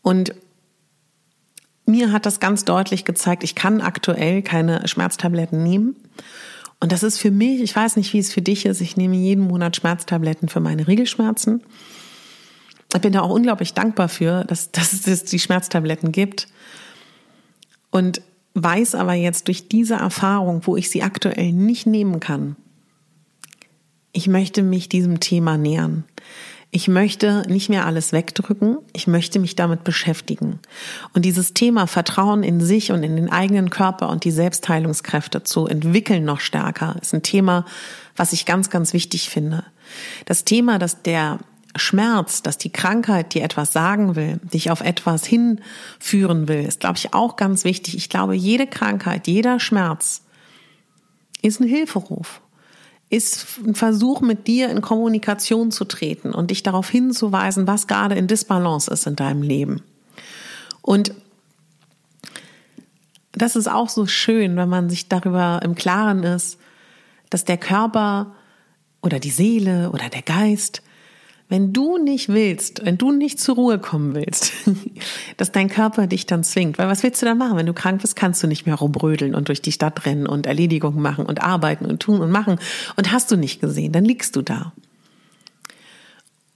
Und 0.00 0.34
mir 1.84 2.10
hat 2.10 2.24
das 2.24 2.40
ganz 2.40 2.64
deutlich 2.64 3.04
gezeigt, 3.04 3.44
ich 3.44 3.54
kann 3.54 3.82
aktuell 3.82 4.40
keine 4.40 4.88
Schmerztabletten 4.88 5.62
nehmen. 5.62 5.96
Und 6.82 6.90
das 6.90 7.04
ist 7.04 7.18
für 7.18 7.30
mich, 7.30 7.60
ich 7.60 7.76
weiß 7.76 7.94
nicht, 7.94 8.12
wie 8.12 8.18
es 8.18 8.32
für 8.32 8.42
dich 8.42 8.66
ist, 8.66 8.80
ich 8.80 8.96
nehme 8.96 9.14
jeden 9.14 9.46
Monat 9.46 9.76
Schmerztabletten 9.76 10.48
für 10.48 10.58
meine 10.58 10.88
Regelschmerzen. 10.88 11.62
Ich 12.92 13.00
bin 13.00 13.12
da 13.12 13.20
auch 13.20 13.30
unglaublich 13.30 13.72
dankbar 13.72 14.08
für, 14.08 14.42
dass, 14.42 14.72
dass 14.72 15.06
es 15.06 15.22
die 15.22 15.38
Schmerztabletten 15.38 16.10
gibt. 16.10 16.48
Und 17.92 18.20
weiß 18.54 18.96
aber 18.96 19.12
jetzt 19.12 19.46
durch 19.46 19.68
diese 19.68 19.94
Erfahrung, 19.94 20.62
wo 20.64 20.76
ich 20.76 20.90
sie 20.90 21.04
aktuell 21.04 21.52
nicht 21.52 21.86
nehmen 21.86 22.18
kann, 22.18 22.56
ich 24.10 24.26
möchte 24.26 24.64
mich 24.64 24.88
diesem 24.88 25.20
Thema 25.20 25.56
nähern. 25.56 26.02
Ich 26.74 26.88
möchte 26.88 27.42
nicht 27.48 27.68
mehr 27.68 27.84
alles 27.84 28.12
wegdrücken, 28.12 28.78
ich 28.94 29.06
möchte 29.06 29.38
mich 29.38 29.56
damit 29.56 29.84
beschäftigen. 29.84 30.58
Und 31.12 31.26
dieses 31.26 31.52
Thema 31.52 31.86
Vertrauen 31.86 32.42
in 32.42 32.62
sich 32.62 32.92
und 32.92 33.02
in 33.02 33.14
den 33.14 33.30
eigenen 33.30 33.68
Körper 33.68 34.08
und 34.08 34.24
die 34.24 34.30
Selbstheilungskräfte 34.30 35.42
zu 35.42 35.66
entwickeln 35.66 36.24
noch 36.24 36.40
stärker, 36.40 36.96
ist 37.02 37.12
ein 37.12 37.22
Thema, 37.22 37.66
was 38.16 38.32
ich 38.32 38.46
ganz, 38.46 38.70
ganz 38.70 38.94
wichtig 38.94 39.28
finde. 39.28 39.64
Das 40.24 40.44
Thema, 40.44 40.78
dass 40.78 41.02
der 41.02 41.40
Schmerz, 41.76 42.40
dass 42.40 42.56
die 42.56 42.72
Krankheit 42.72 43.34
dir 43.34 43.44
etwas 43.44 43.74
sagen 43.74 44.16
will, 44.16 44.40
dich 44.42 44.70
auf 44.70 44.80
etwas 44.80 45.26
hinführen 45.26 46.48
will, 46.48 46.64
ist, 46.64 46.80
glaube 46.80 46.96
ich, 46.96 47.12
auch 47.12 47.36
ganz 47.36 47.64
wichtig. 47.64 47.98
Ich 47.98 48.08
glaube, 48.08 48.34
jede 48.34 48.66
Krankheit, 48.66 49.26
jeder 49.26 49.60
Schmerz 49.60 50.22
ist 51.42 51.60
ein 51.60 51.68
Hilferuf 51.68 52.41
ist 53.12 53.58
ein 53.66 53.74
Versuch, 53.74 54.22
mit 54.22 54.46
dir 54.46 54.70
in 54.70 54.80
Kommunikation 54.80 55.70
zu 55.70 55.84
treten 55.84 56.32
und 56.32 56.50
dich 56.50 56.62
darauf 56.62 56.88
hinzuweisen, 56.88 57.66
was 57.66 57.86
gerade 57.86 58.14
in 58.14 58.26
Disbalance 58.26 58.90
ist 58.90 59.06
in 59.06 59.16
deinem 59.16 59.42
Leben. 59.42 59.82
Und 60.80 61.14
das 63.32 63.54
ist 63.54 63.68
auch 63.68 63.90
so 63.90 64.06
schön, 64.06 64.56
wenn 64.56 64.70
man 64.70 64.88
sich 64.88 65.08
darüber 65.08 65.60
im 65.62 65.74
Klaren 65.74 66.22
ist, 66.22 66.58
dass 67.28 67.44
der 67.44 67.58
Körper 67.58 68.34
oder 69.02 69.18
die 69.18 69.30
Seele 69.30 69.90
oder 69.90 70.08
der 70.08 70.22
Geist 70.22 70.82
wenn 71.52 71.74
du 71.74 71.98
nicht 71.98 72.30
willst, 72.30 72.82
wenn 72.82 72.96
du 72.96 73.12
nicht 73.12 73.38
zur 73.38 73.56
Ruhe 73.56 73.78
kommen 73.78 74.14
willst, 74.14 74.54
dass 75.36 75.52
dein 75.52 75.68
Körper 75.68 76.06
dich 76.06 76.24
dann 76.24 76.44
zwingt, 76.44 76.78
weil 76.78 76.88
was 76.88 77.02
willst 77.02 77.20
du 77.20 77.26
dann 77.26 77.36
machen? 77.36 77.58
Wenn 77.58 77.66
du 77.66 77.74
krank 77.74 78.00
bist, 78.00 78.16
kannst 78.16 78.42
du 78.42 78.46
nicht 78.46 78.64
mehr 78.64 78.76
rumbrödeln 78.76 79.34
und 79.34 79.48
durch 79.48 79.60
die 79.60 79.70
Stadt 79.70 80.06
rennen 80.06 80.26
und 80.26 80.46
Erledigungen 80.46 81.02
machen 81.02 81.26
und 81.26 81.42
arbeiten 81.42 81.84
und 81.84 82.00
tun 82.00 82.22
und 82.22 82.30
machen 82.30 82.58
und 82.96 83.12
hast 83.12 83.30
du 83.30 83.36
nicht 83.36 83.60
gesehen, 83.60 83.92
dann 83.92 84.06
liegst 84.06 84.34
du 84.34 84.40
da. 84.40 84.72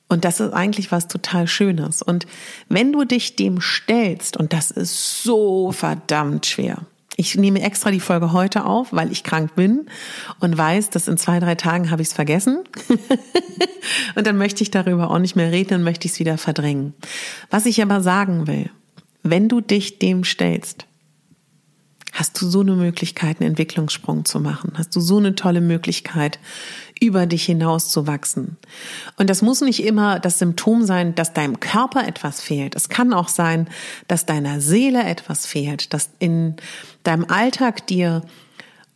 Und 0.09 0.25
das 0.25 0.41
ist 0.41 0.55
eigentlich 0.55 0.91
was 0.91 1.09
total 1.09 1.47
Schönes. 1.47 2.01
Und 2.01 2.27
wenn 2.71 2.91
du 2.91 3.05
dich 3.05 3.37
dem 3.37 3.61
stellst, 3.61 4.39
und 4.39 4.55
das 4.55 4.71
ist 4.71 5.23
so 5.23 5.73
verdammt 5.73 6.47
schwer, 6.47 6.87
ich 7.17 7.37
nehme 7.37 7.63
extra 7.63 7.91
die 7.91 8.01
Folge 8.01 8.33
heute 8.33 8.65
auf, 8.67 8.93
weil 8.93 9.11
ich 9.11 9.25
krank 9.25 9.55
bin 9.55 9.87
und 10.39 10.57
weiß, 10.57 10.91
dass 10.91 11.09
in 11.09 11.17
zwei, 11.17 11.41
drei 11.41 11.55
Tagen 11.55 11.91
habe 11.91 12.03
ich 12.03 12.09
es 12.09 12.15
vergessen. 12.15 12.65
und 14.15 14.27
dann 14.27 14.37
möchte 14.37 14.63
ich 14.63 14.71
darüber 14.71 15.11
auch 15.11 15.19
nicht 15.19 15.35
mehr 15.35 15.51
reden, 15.51 15.71
dann 15.71 15.83
möchte 15.83 16.07
ich 16.07 16.13
es 16.13 16.21
wieder 16.21 16.37
verdrängen. 16.37 16.95
Was 17.51 17.67
ich 17.67 17.83
aber 17.83 18.03
sagen 18.03 18.47
will, 18.47 18.71
wenn 19.23 19.49
du 19.49 19.61
dich 19.61 19.99
dem 19.99 20.25
stellst, 20.25 20.87
hast 22.13 22.41
du 22.41 22.47
so 22.47 22.61
eine 22.61 22.77
Möglichkeit, 22.77 23.41
einen 23.41 23.51
Entwicklungssprung 23.51 24.25
zu 24.25 24.41
machen. 24.41 24.73
Hast 24.77 24.95
du 24.97 25.01
so 25.01 25.19
eine 25.19 25.35
tolle 25.35 25.61
Möglichkeit, 25.61 26.39
über 27.01 27.27
dich 27.27 27.45
hinaus 27.45 27.91
zu 27.91 28.07
wachsen. 28.07 28.57
Und 29.17 29.29
das 29.29 29.43
muss 29.43 29.61
nicht 29.61 29.85
immer 29.85 30.19
das 30.19 30.39
Symptom 30.39 30.85
sein, 30.85 31.15
dass 31.15 31.35
deinem 31.35 31.61
Körper 31.61 32.07
etwas 32.07 32.41
fehlt. 32.41 32.75
Es 32.75 32.89
kann 32.89 33.13
auch 33.13 33.29
sein, 33.29 33.69
dass 34.09 34.27
deiner 34.27 34.61
Seele 34.61 35.05
etwas 35.05 35.47
fehlt, 35.47 35.93
dass 35.93 36.11
in 36.19 36.57
deinem 37.03 37.27
Alltag 37.29 37.87
dir 37.87 38.23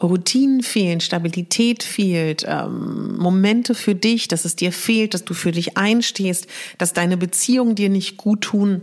Routinen 0.02 0.62
fehlen, 0.62 1.00
Stabilität 1.00 1.82
fehlt, 1.82 2.44
ähm, 2.48 3.18
Momente 3.18 3.74
für 3.74 3.94
dich, 3.94 4.28
dass 4.28 4.46
es 4.46 4.56
dir 4.56 4.72
fehlt, 4.72 5.12
dass 5.12 5.26
du 5.26 5.34
für 5.34 5.52
dich 5.52 5.76
einstehst, 5.76 6.46
dass 6.78 6.94
deine 6.94 7.18
Beziehungen 7.18 7.74
dir 7.74 7.90
nicht 7.90 8.16
gut 8.16 8.42
tun 8.42 8.82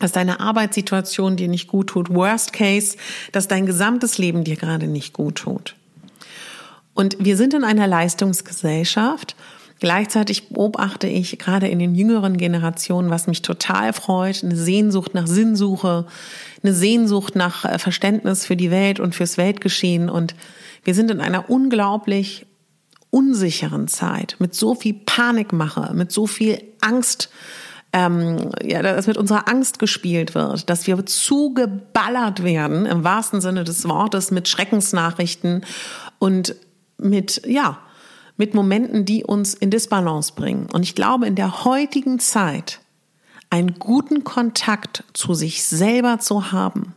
dass 0.00 0.12
deine 0.12 0.40
Arbeitssituation 0.40 1.36
dir 1.36 1.48
nicht 1.48 1.68
gut 1.68 1.88
tut. 1.88 2.08
Worst 2.08 2.54
case, 2.54 2.96
dass 3.32 3.48
dein 3.48 3.66
gesamtes 3.66 4.16
Leben 4.16 4.44
dir 4.44 4.56
gerade 4.56 4.86
nicht 4.86 5.12
gut 5.12 5.34
tut. 5.36 5.76
Und 6.94 7.16
wir 7.18 7.36
sind 7.36 7.54
in 7.54 7.64
einer 7.64 7.86
Leistungsgesellschaft. 7.86 9.36
Gleichzeitig 9.80 10.50
beobachte 10.50 11.06
ich 11.06 11.38
gerade 11.38 11.68
in 11.68 11.78
den 11.78 11.94
jüngeren 11.94 12.36
Generationen, 12.36 13.08
was 13.08 13.26
mich 13.26 13.40
total 13.40 13.94
freut, 13.94 14.44
eine 14.44 14.56
Sehnsucht 14.56 15.14
nach 15.14 15.26
Sinnsuche, 15.26 16.06
eine 16.62 16.74
Sehnsucht 16.74 17.34
nach 17.34 17.64
äh, 17.64 17.78
Verständnis 17.78 18.44
für 18.44 18.56
die 18.56 18.70
Welt 18.70 19.00
und 19.00 19.14
fürs 19.14 19.38
Weltgeschehen. 19.38 20.10
Und 20.10 20.34
wir 20.84 20.94
sind 20.94 21.10
in 21.10 21.20
einer 21.20 21.48
unglaublich 21.48 22.46
unsicheren 23.08 23.88
Zeit 23.88 24.36
mit 24.38 24.54
so 24.54 24.74
viel 24.74 24.94
Panikmache, 24.94 25.94
mit 25.94 26.12
so 26.12 26.26
viel 26.26 26.62
Angst, 26.82 27.30
ähm, 27.92 28.52
ja, 28.62 28.82
dass 28.82 29.06
mit 29.06 29.16
unserer 29.16 29.48
Angst 29.48 29.78
gespielt 29.78 30.34
wird, 30.34 30.70
dass 30.70 30.86
wir 30.86 31.04
zugeballert 31.06 32.44
werden, 32.44 32.86
im 32.86 33.02
wahrsten 33.02 33.40
Sinne 33.40 33.64
des 33.64 33.88
Wortes, 33.88 34.30
mit 34.30 34.46
Schreckensnachrichten 34.46 35.64
und 36.18 36.54
mit, 37.02 37.42
ja, 37.46 37.78
mit 38.36 38.54
Momenten, 38.54 39.04
die 39.04 39.24
uns 39.24 39.54
in 39.54 39.70
Disbalance 39.70 40.32
bringen. 40.34 40.66
Und 40.72 40.82
ich 40.82 40.94
glaube, 40.94 41.26
in 41.26 41.34
der 41.34 41.64
heutigen 41.64 42.18
Zeit 42.18 42.80
einen 43.50 43.78
guten 43.78 44.24
Kontakt 44.24 45.04
zu 45.12 45.34
sich 45.34 45.64
selber 45.64 46.20
zu 46.20 46.52
haben, 46.52 46.94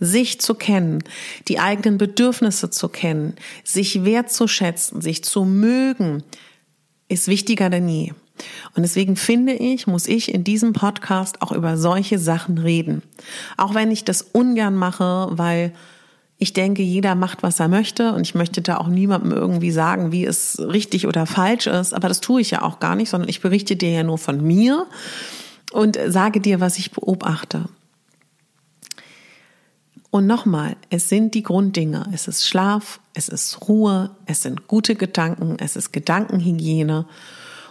sich 0.00 0.40
zu 0.40 0.54
kennen, 0.54 1.04
die 1.46 1.60
eigenen 1.60 1.98
Bedürfnisse 1.98 2.70
zu 2.70 2.88
kennen, 2.88 3.36
sich 3.62 4.04
wertzuschätzen, 4.04 5.00
sich 5.00 5.22
zu 5.22 5.44
mögen, 5.44 6.24
ist 7.08 7.28
wichtiger 7.28 7.70
denn 7.70 7.88
je. 7.88 8.12
Und 8.74 8.82
deswegen 8.82 9.14
finde 9.14 9.52
ich, 9.52 9.86
muss 9.86 10.08
ich 10.08 10.34
in 10.34 10.42
diesem 10.42 10.72
Podcast 10.72 11.40
auch 11.40 11.52
über 11.52 11.76
solche 11.76 12.18
Sachen 12.18 12.58
reden. 12.58 13.02
Auch 13.56 13.74
wenn 13.74 13.92
ich 13.92 14.04
das 14.04 14.22
ungern 14.22 14.74
mache, 14.74 15.28
weil 15.30 15.72
ich 16.38 16.52
denke, 16.52 16.82
jeder 16.82 17.14
macht, 17.14 17.42
was 17.42 17.60
er 17.60 17.68
möchte 17.68 18.12
und 18.12 18.22
ich 18.22 18.34
möchte 18.34 18.60
da 18.60 18.78
auch 18.78 18.88
niemandem 18.88 19.32
irgendwie 19.32 19.70
sagen, 19.70 20.12
wie 20.12 20.24
es 20.24 20.58
richtig 20.58 21.06
oder 21.06 21.26
falsch 21.26 21.66
ist. 21.66 21.94
Aber 21.94 22.08
das 22.08 22.20
tue 22.20 22.40
ich 22.40 22.50
ja 22.50 22.62
auch 22.62 22.80
gar 22.80 22.96
nicht, 22.96 23.10
sondern 23.10 23.28
ich 23.28 23.40
berichte 23.40 23.76
dir 23.76 23.90
ja 23.90 24.02
nur 24.02 24.18
von 24.18 24.42
mir 24.44 24.86
und 25.72 25.98
sage 26.08 26.40
dir, 26.40 26.60
was 26.60 26.78
ich 26.78 26.90
beobachte. 26.90 27.64
Und 30.10 30.26
nochmal, 30.26 30.76
es 30.90 31.08
sind 31.08 31.34
die 31.34 31.42
Grunddinge. 31.42 32.06
Es 32.12 32.28
ist 32.28 32.46
Schlaf, 32.46 33.00
es 33.14 33.28
ist 33.28 33.68
Ruhe, 33.68 34.10
es 34.26 34.42
sind 34.42 34.68
gute 34.68 34.96
Gedanken, 34.96 35.56
es 35.58 35.76
ist 35.76 35.92
Gedankenhygiene 35.92 37.06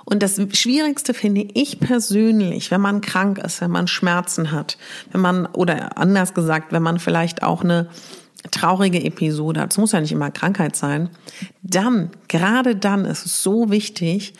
und 0.05 0.21
das 0.21 0.39
Schwierigste 0.53 1.13
finde 1.13 1.47
ich 1.53 1.79
persönlich, 1.79 2.71
wenn 2.71 2.81
man 2.81 3.01
krank 3.01 3.37
ist, 3.37 3.61
wenn 3.61 3.71
man 3.71 3.87
Schmerzen 3.87 4.51
hat, 4.51 4.77
wenn 5.11 5.21
man, 5.21 5.45
oder 5.45 5.97
anders 5.97 6.33
gesagt, 6.33 6.73
wenn 6.73 6.83
man 6.83 6.99
vielleicht 6.99 7.43
auch 7.43 7.63
eine 7.63 7.87
traurige 8.51 9.03
Episode 9.03 9.61
hat, 9.61 9.71
es 9.71 9.77
muss 9.77 9.91
ja 9.91 10.01
nicht 10.01 10.11
immer 10.11 10.31
Krankheit 10.31 10.75
sein, 10.75 11.09
dann, 11.61 12.11
gerade 12.27 12.75
dann 12.75 13.05
ist 13.05 13.25
es 13.25 13.43
so 13.43 13.69
wichtig, 13.69 14.33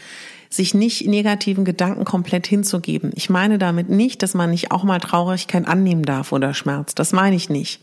sich 0.50 0.74
nicht 0.74 1.08
negativen 1.08 1.66
Gedanken 1.66 2.06
komplett 2.06 2.46
hinzugeben. 2.46 3.12
Ich 3.16 3.30
meine 3.30 3.58
damit 3.58 3.90
nicht, 3.90 4.22
dass 4.22 4.34
man 4.34 4.52
nicht 4.52 4.72
auch 4.72 4.84
mal 4.84 5.00
Traurigkeit 5.00 5.68
annehmen 5.68 6.04
darf 6.04 6.32
oder 6.32 6.54
Schmerz. 6.54 6.94
Das 6.94 7.12
meine 7.12 7.36
ich 7.36 7.50
nicht. 7.50 7.82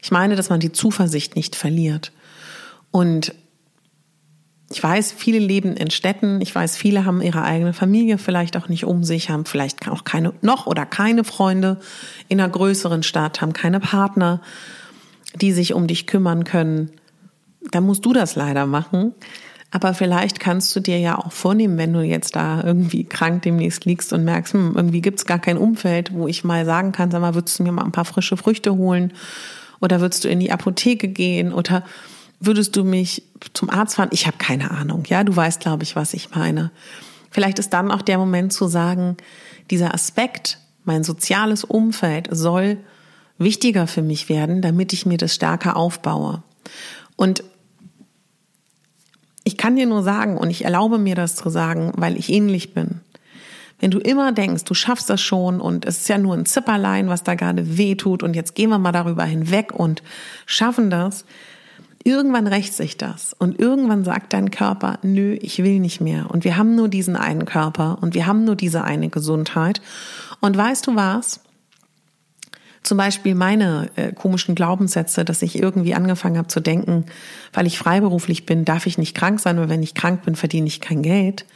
Ich 0.00 0.12
meine, 0.12 0.36
dass 0.36 0.48
man 0.48 0.60
die 0.60 0.70
Zuversicht 0.70 1.34
nicht 1.34 1.56
verliert. 1.56 2.12
Und 2.92 3.34
ich 4.70 4.82
weiß, 4.82 5.12
viele 5.12 5.38
leben 5.38 5.76
in 5.76 5.90
Städten. 5.90 6.40
Ich 6.40 6.54
weiß, 6.54 6.76
viele 6.76 7.04
haben 7.04 7.20
ihre 7.20 7.42
eigene 7.42 7.72
Familie 7.72 8.18
vielleicht 8.18 8.56
auch 8.56 8.68
nicht 8.68 8.84
um 8.84 9.04
sich, 9.04 9.30
haben 9.30 9.44
vielleicht 9.44 9.88
auch 9.88 10.04
keine, 10.04 10.32
noch 10.40 10.66
oder 10.66 10.86
keine 10.86 11.24
Freunde 11.24 11.80
in 12.28 12.40
einer 12.40 12.50
größeren 12.50 13.02
Stadt, 13.02 13.40
haben 13.40 13.52
keine 13.52 13.80
Partner, 13.80 14.40
die 15.40 15.52
sich 15.52 15.74
um 15.74 15.86
dich 15.86 16.06
kümmern 16.06 16.44
können. 16.44 16.90
Da 17.70 17.80
musst 17.80 18.04
du 18.04 18.12
das 18.12 18.36
leider 18.36 18.66
machen. 18.66 19.14
Aber 19.70 19.92
vielleicht 19.92 20.38
kannst 20.38 20.74
du 20.76 20.80
dir 20.80 21.00
ja 21.00 21.18
auch 21.18 21.32
vornehmen, 21.32 21.76
wenn 21.78 21.92
du 21.92 22.00
jetzt 22.00 22.36
da 22.36 22.62
irgendwie 22.62 23.04
krank 23.04 23.42
demnächst 23.42 23.84
liegst 23.84 24.12
und 24.12 24.22
merkst, 24.22 24.54
hm, 24.54 24.74
irgendwie 24.76 25.00
gibt's 25.00 25.26
gar 25.26 25.40
kein 25.40 25.58
Umfeld, 25.58 26.14
wo 26.14 26.28
ich 26.28 26.44
mal 26.44 26.64
sagen 26.64 26.92
kann, 26.92 27.10
sag 27.10 27.20
mal, 27.20 27.34
würdest 27.34 27.58
du 27.58 27.64
mir 27.64 27.72
mal 27.72 27.84
ein 27.84 27.90
paar 27.90 28.04
frische 28.04 28.36
Früchte 28.36 28.76
holen? 28.76 29.12
Oder 29.80 30.00
würdest 30.00 30.24
du 30.24 30.28
in 30.28 30.38
die 30.38 30.52
Apotheke 30.52 31.08
gehen? 31.08 31.52
Oder 31.52 31.82
würdest 32.38 32.76
du 32.76 32.84
mich 32.84 33.24
zum 33.52 33.68
Arzt 33.68 33.96
fahren? 33.96 34.10
Ich 34.12 34.28
habe 34.28 34.36
keine 34.38 34.70
Ahnung. 34.70 35.04
Ja, 35.08 35.24
du 35.24 35.34
weißt, 35.34 35.58
glaube 35.58 35.82
ich, 35.82 35.96
was 35.96 36.14
ich 36.14 36.30
meine. 36.30 36.70
Vielleicht 37.30 37.58
ist 37.58 37.70
dann 37.70 37.90
auch 37.90 38.02
der 38.02 38.18
Moment 38.18 38.52
zu 38.52 38.68
sagen, 38.68 39.16
dieser 39.72 39.92
Aspekt, 39.92 40.58
mein 40.84 41.02
soziales 41.02 41.64
Umfeld 41.64 42.28
soll 42.30 42.78
wichtiger 43.38 43.86
für 43.86 44.02
mich 44.02 44.28
werden, 44.28 44.62
damit 44.62 44.92
ich 44.92 45.06
mir 45.06 45.18
das 45.18 45.34
stärker 45.34 45.76
aufbaue. 45.76 46.42
Und 47.16 47.44
ich 49.44 49.56
kann 49.56 49.76
dir 49.76 49.86
nur 49.86 50.02
sagen, 50.02 50.38
und 50.38 50.50
ich 50.50 50.64
erlaube 50.64 50.98
mir 50.98 51.14
das 51.14 51.36
zu 51.36 51.50
sagen, 51.50 51.92
weil 51.96 52.16
ich 52.16 52.30
ähnlich 52.30 52.74
bin. 52.74 53.00
Wenn 53.78 53.90
du 53.90 53.98
immer 53.98 54.32
denkst, 54.32 54.64
du 54.64 54.72
schaffst 54.72 55.10
das 55.10 55.20
schon 55.20 55.60
und 55.60 55.84
es 55.84 55.98
ist 55.98 56.08
ja 56.08 56.16
nur 56.16 56.34
ein 56.34 56.46
Zipperlein, 56.46 57.08
was 57.08 57.22
da 57.22 57.34
gerade 57.34 57.76
weh 57.76 57.96
tut 57.96 58.22
und 58.22 58.34
jetzt 58.34 58.54
gehen 58.54 58.70
wir 58.70 58.78
mal 58.78 58.92
darüber 58.92 59.24
hinweg 59.24 59.72
und 59.72 60.02
schaffen 60.46 60.90
das, 60.90 61.24
irgendwann 62.04 62.46
rächt 62.46 62.72
sich 62.72 62.96
das 62.96 63.34
und 63.34 63.58
irgendwann 63.58 64.04
sagt 64.04 64.32
dein 64.32 64.50
Körper, 64.50 64.98
nö, 65.02 65.36
ich 65.40 65.62
will 65.62 65.80
nicht 65.80 66.00
mehr 66.00 66.30
und 66.30 66.44
wir 66.44 66.56
haben 66.56 66.76
nur 66.76 66.88
diesen 66.88 67.16
einen 67.16 67.44
Körper 67.44 67.98
und 68.00 68.14
wir 68.14 68.26
haben 68.26 68.44
nur 68.44 68.56
diese 68.56 68.84
eine 68.84 69.08
Gesundheit 69.08 69.82
und 70.40 70.56
weißt 70.56 70.86
du 70.86 70.94
was? 70.94 71.40
Zum 72.84 72.98
Beispiel 72.98 73.34
meine 73.34 73.90
äh, 73.96 74.12
komischen 74.12 74.54
Glaubenssätze, 74.54 75.24
dass 75.24 75.42
ich 75.42 75.58
irgendwie 75.58 75.94
angefangen 75.94 76.38
habe 76.38 76.48
zu 76.48 76.60
denken, 76.60 77.06
weil 77.52 77.66
ich 77.66 77.78
freiberuflich 77.78 78.46
bin, 78.46 78.64
darf 78.64 78.86
ich 78.86 78.98
nicht 78.98 79.16
krank 79.16 79.40
sein, 79.40 79.58
weil 79.58 79.68
wenn 79.68 79.82
ich 79.82 79.94
krank 79.94 80.22
bin, 80.22 80.36
verdiene 80.36 80.66
ich 80.68 80.80
kein 80.80 81.02
Geld. 81.02 81.46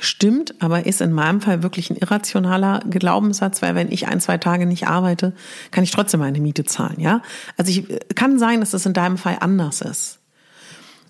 Stimmt, 0.00 0.54
aber 0.60 0.86
ist 0.86 1.00
in 1.00 1.12
meinem 1.12 1.40
Fall 1.40 1.62
wirklich 1.62 1.88
ein 1.88 1.96
irrationaler 1.96 2.80
Glaubenssatz, 2.90 3.62
weil 3.62 3.74
wenn 3.74 3.90
ich 3.90 4.06
ein, 4.06 4.20
zwei 4.20 4.38
Tage 4.38 4.66
nicht 4.66 4.86
arbeite, 4.86 5.32
kann 5.70 5.82
ich 5.82 5.92
trotzdem 5.92 6.20
meine 6.20 6.40
Miete 6.40 6.64
zahlen, 6.64 7.00
ja? 7.00 7.22
Also 7.56 7.70
ich, 7.70 7.90
äh, 7.90 8.00
kann 8.14 8.38
sein, 8.38 8.60
dass 8.60 8.74
es 8.74 8.86
in 8.86 8.92
deinem 8.92 9.16
Fall 9.16 9.38
anders 9.40 9.80
ist 9.80 10.20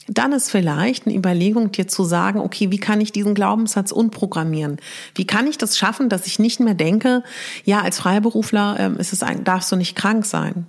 dann 0.08 0.32
ist 0.32 0.50
vielleicht 0.50 1.06
eine 1.06 1.16
Überlegung, 1.16 1.72
dir 1.72 1.88
zu 1.88 2.04
sagen, 2.04 2.40
okay, 2.40 2.70
wie 2.70 2.78
kann 2.78 3.00
ich 3.00 3.12
diesen 3.12 3.34
Glaubenssatz 3.34 3.90
unprogrammieren? 3.90 4.78
Wie 5.14 5.26
kann 5.26 5.46
ich 5.46 5.56
das 5.56 5.78
schaffen, 5.78 6.08
dass 6.08 6.26
ich 6.26 6.38
nicht 6.38 6.60
mehr 6.60 6.74
denke, 6.74 7.22
ja, 7.64 7.80
als 7.80 7.98
Freiberufler 7.98 8.76
ähm, 8.78 8.96
ist 8.98 9.12
es 9.12 9.22
ein, 9.22 9.44
darfst 9.44 9.72
du 9.72 9.76
nicht 9.76 9.96
krank 9.96 10.26
sein? 10.26 10.66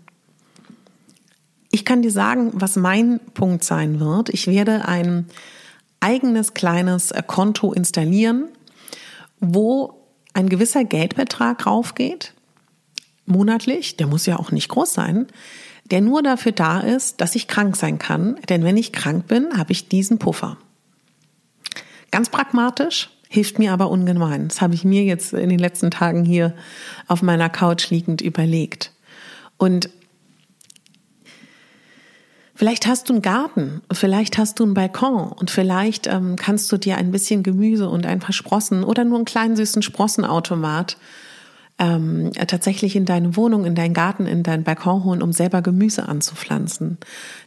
Ich 1.71 1.83
kann 1.83 2.01
dir 2.01 2.11
sagen, 2.11 2.51
was 2.53 2.77
mein 2.77 3.19
Punkt 3.33 3.65
sein 3.65 3.99
wird. 3.99 4.29
Ich 4.29 4.47
werde 4.47 4.87
ein 4.87 5.27
eigenes 5.99 6.53
kleines 6.53 7.11
äh, 7.11 7.21
Konto 7.25 7.73
installieren, 7.73 8.45
wo 9.41 10.01
ein 10.33 10.47
gewisser 10.47 10.85
Geldbetrag 10.85 11.65
raufgeht, 11.65 12.33
monatlich, 13.25 13.97
der 13.97 14.07
muss 14.07 14.25
ja 14.25 14.37
auch 14.37 14.51
nicht 14.51 14.69
groß 14.69 14.93
sein, 14.93 15.27
der 15.85 16.01
nur 16.01 16.23
dafür 16.23 16.51
da 16.51 16.79
ist, 16.79 17.21
dass 17.21 17.35
ich 17.35 17.47
krank 17.47 17.75
sein 17.75 17.99
kann. 17.99 18.37
Denn 18.49 18.63
wenn 18.63 18.77
ich 18.77 18.91
krank 18.91 19.27
bin, 19.27 19.57
habe 19.57 19.71
ich 19.71 19.87
diesen 19.87 20.19
Puffer. 20.19 20.57
Ganz 22.11 22.29
pragmatisch, 22.29 23.09
hilft 23.29 23.59
mir 23.59 23.71
aber 23.71 23.89
ungemein. 23.89 24.47
Das 24.47 24.61
habe 24.61 24.73
ich 24.73 24.83
mir 24.83 25.03
jetzt 25.03 25.33
in 25.33 25.49
den 25.49 25.59
letzten 25.59 25.91
Tagen 25.91 26.25
hier 26.25 26.55
auf 27.07 27.21
meiner 27.21 27.49
Couch 27.49 27.89
liegend 27.89 28.21
überlegt. 28.21 28.91
Und 29.57 29.89
Vielleicht 32.57 32.87
hast 32.87 33.09
du 33.09 33.13
einen 33.13 33.21
Garten, 33.21 33.81
vielleicht 33.91 34.37
hast 34.37 34.59
du 34.59 34.63
einen 34.63 34.73
Balkon 34.73 35.27
und 35.33 35.51
vielleicht 35.51 36.07
ähm, 36.07 36.37
kannst 36.37 36.71
du 36.71 36.77
dir 36.77 36.95
ein 36.95 37.11
bisschen 37.11 37.43
Gemüse 37.43 37.89
und 37.89 38.05
ein 38.05 38.19
paar 38.19 38.31
Sprossen 38.31 38.85
oder 38.85 39.03
nur 39.03 39.17
einen 39.17 39.25
kleinen 39.25 39.57
süßen 39.57 39.81
Sprossenautomat 39.81 40.95
ähm, 41.77 42.32
tatsächlich 42.48 42.96
in 42.96 43.05
deine 43.05 43.36
Wohnung, 43.36 43.65
in 43.65 43.75
deinen 43.75 43.94
Garten, 43.94 44.27
in 44.27 44.44
deinen 44.44 44.63
Balkon 44.63 45.03
holen, 45.03 45.22
um 45.22 45.34
selber 45.34 45.62
Gemüse 45.62 46.08
anzupflanzen, 46.08 46.98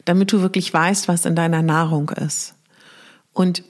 damit 0.05 0.31
du 0.31 0.41
wirklich 0.41 0.71
weißt, 0.73 1.07
was 1.07 1.25
in 1.25 1.35
deiner 1.35 1.61
Nahrung 1.61 2.09
ist. 2.09 2.55
Und 3.33 3.63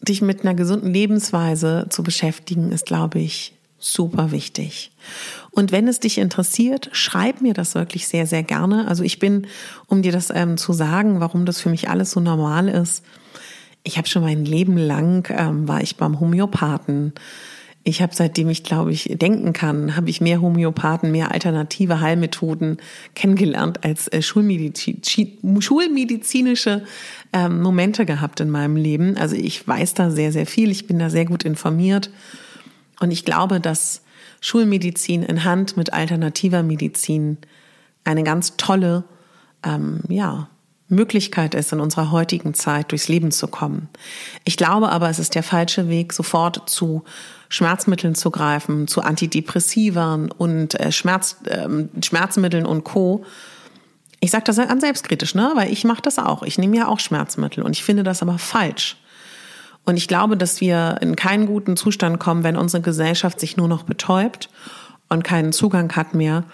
dich 0.00 0.22
mit 0.22 0.42
einer 0.42 0.54
gesunden 0.54 0.92
Lebensweise 0.92 1.86
zu 1.90 2.02
beschäftigen, 2.02 2.72
ist, 2.72 2.86
glaube 2.86 3.18
ich, 3.18 3.54
super 3.78 4.30
wichtig. 4.32 4.92
Und 5.50 5.70
wenn 5.70 5.86
es 5.86 6.00
dich 6.00 6.18
interessiert, 6.18 6.88
schreib 6.92 7.40
mir 7.40 7.54
das 7.54 7.74
wirklich 7.74 8.08
sehr, 8.08 8.26
sehr 8.26 8.42
gerne. 8.42 8.88
Also 8.88 9.02
ich 9.04 9.18
bin, 9.18 9.46
um 9.86 10.02
dir 10.02 10.12
das 10.12 10.30
ähm, 10.34 10.56
zu 10.56 10.72
sagen, 10.72 11.20
warum 11.20 11.46
das 11.46 11.60
für 11.60 11.68
mich 11.68 11.88
alles 11.88 12.10
so 12.10 12.20
normal 12.20 12.68
ist, 12.68 13.04
ich 13.84 13.96
habe 13.96 14.08
schon 14.08 14.22
mein 14.22 14.44
Leben 14.44 14.76
lang, 14.76 15.28
ähm, 15.30 15.68
war 15.68 15.80
ich 15.80 15.96
beim 15.96 16.20
Homöopathen, 16.20 17.12
ich 17.88 18.02
habe 18.02 18.14
seitdem 18.14 18.50
ich, 18.50 18.64
glaube 18.64 18.92
ich, 18.92 19.08
denken 19.14 19.54
kann, 19.54 19.96
habe 19.96 20.10
ich 20.10 20.20
mehr 20.20 20.42
Homöopathen, 20.42 21.10
mehr 21.10 21.32
alternative 21.32 22.00
Heilmethoden 22.00 22.76
kennengelernt 23.14 23.82
als 23.82 24.08
äh, 24.08 24.20
Schulmedizin, 24.20 25.00
schulmedizinische 25.60 26.84
ähm, 27.32 27.62
Momente 27.62 28.04
gehabt 28.04 28.40
in 28.40 28.50
meinem 28.50 28.76
Leben. 28.76 29.16
Also 29.16 29.36
ich 29.36 29.66
weiß 29.66 29.94
da 29.94 30.10
sehr, 30.10 30.32
sehr 30.32 30.44
viel. 30.44 30.70
Ich 30.70 30.86
bin 30.86 30.98
da 30.98 31.08
sehr 31.08 31.24
gut 31.24 31.44
informiert. 31.44 32.10
Und 33.00 33.10
ich 33.10 33.24
glaube, 33.24 33.58
dass 33.58 34.02
Schulmedizin 34.42 35.22
in 35.22 35.44
Hand 35.44 35.78
mit 35.78 35.94
alternativer 35.94 36.62
Medizin 36.62 37.38
eine 38.04 38.22
ganz 38.22 38.56
tolle, 38.58 39.04
ähm, 39.64 40.00
ja, 40.08 40.48
Möglichkeit 40.90 41.54
ist, 41.54 41.72
in 41.72 41.80
unserer 41.80 42.10
heutigen 42.10 42.54
Zeit 42.54 42.92
durchs 42.92 43.08
Leben 43.08 43.30
zu 43.30 43.46
kommen. 43.48 43.88
Ich 44.44 44.56
glaube 44.56 44.90
aber, 44.90 45.10
es 45.10 45.18
ist 45.18 45.34
der 45.34 45.42
falsche 45.42 45.88
Weg, 45.88 46.14
sofort 46.14 46.68
zu 46.68 47.04
Schmerzmitteln 47.48 48.14
zu 48.14 48.30
greifen, 48.30 48.88
zu 48.88 49.02
Antidepressivern 49.02 50.30
und 50.30 50.78
äh, 50.78 50.92
Schmerz, 50.92 51.36
äh, 51.44 51.68
Schmerzmitteln 52.04 52.66
und 52.66 52.84
Co. 52.84 53.24
Ich 54.20 54.30
sage 54.30 54.44
das 54.44 54.56
ganz 54.56 54.82
selbstkritisch, 54.82 55.34
ne? 55.34 55.52
weil 55.54 55.72
ich 55.72 55.84
mache 55.84 56.02
das 56.02 56.18
auch. 56.18 56.42
Ich 56.42 56.58
nehme 56.58 56.76
ja 56.76 56.88
auch 56.88 57.00
Schmerzmittel 57.00 57.62
und 57.62 57.72
ich 57.72 57.84
finde 57.84 58.02
das 58.02 58.22
aber 58.22 58.38
falsch. 58.38 58.96
Und 59.84 59.96
ich 59.96 60.08
glaube, 60.08 60.36
dass 60.36 60.60
wir 60.60 60.98
in 61.00 61.16
keinen 61.16 61.46
guten 61.46 61.76
Zustand 61.76 62.20
kommen, 62.20 62.44
wenn 62.44 62.56
unsere 62.56 62.82
Gesellschaft 62.82 63.40
sich 63.40 63.56
nur 63.56 63.68
noch 63.68 63.84
betäubt 63.84 64.50
und 65.08 65.24
keinen 65.24 65.52
Zugang 65.52 65.94
hat 65.96 66.14
mehr 66.14 66.44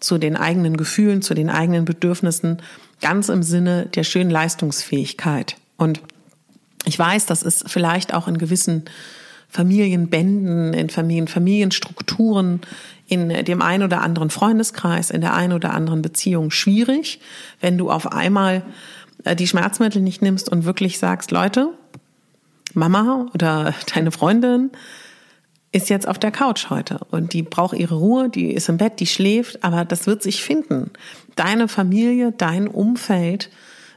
zu 0.00 0.18
den 0.18 0.36
eigenen 0.36 0.76
Gefühlen, 0.76 1.22
zu 1.22 1.32
den 1.32 1.48
eigenen 1.48 1.86
Bedürfnissen, 1.86 2.60
ganz 3.00 3.30
im 3.30 3.42
Sinne 3.42 3.86
der 3.86 4.04
schönen 4.04 4.28
Leistungsfähigkeit. 4.28 5.56
Und 5.78 6.02
ich 6.84 6.98
weiß, 6.98 7.24
das 7.24 7.42
ist 7.42 7.70
vielleicht 7.70 8.12
auch 8.12 8.28
in 8.28 8.36
gewissen 8.36 8.84
Familienbänden, 9.54 10.74
in 10.74 10.90
Familien, 10.90 11.28
Familienstrukturen, 11.28 12.60
in 13.06 13.28
dem 13.28 13.62
einen 13.62 13.84
oder 13.84 14.00
anderen 14.00 14.30
Freundeskreis, 14.30 15.12
in 15.12 15.20
der 15.20 15.32
einen 15.32 15.52
oder 15.52 15.72
anderen 15.72 16.02
Beziehung 16.02 16.50
schwierig, 16.50 17.20
wenn 17.60 17.78
du 17.78 17.88
auf 17.88 18.10
einmal 18.10 18.64
äh, 19.22 19.36
die 19.36 19.46
Schmerzmittel 19.46 20.02
nicht 20.02 20.22
nimmst 20.22 20.48
und 20.48 20.64
wirklich 20.64 20.98
sagst, 20.98 21.30
Leute, 21.30 21.68
Mama 22.72 23.28
oder 23.32 23.74
deine 23.94 24.10
Freundin 24.10 24.72
ist 25.70 25.88
jetzt 25.88 26.08
auf 26.08 26.18
der 26.18 26.32
Couch 26.32 26.70
heute 26.70 26.98
und 27.12 27.32
die 27.32 27.44
braucht 27.44 27.76
ihre 27.76 27.94
Ruhe, 27.94 28.30
die 28.30 28.52
ist 28.52 28.68
im 28.68 28.78
Bett, 28.78 28.98
die 28.98 29.06
schläft, 29.06 29.62
aber 29.62 29.84
das 29.84 30.08
wird 30.08 30.20
sich 30.20 30.42
finden. 30.42 30.90
Deine 31.36 31.68
Familie, 31.68 32.32
dein 32.36 32.66
Umfeld 32.66 33.50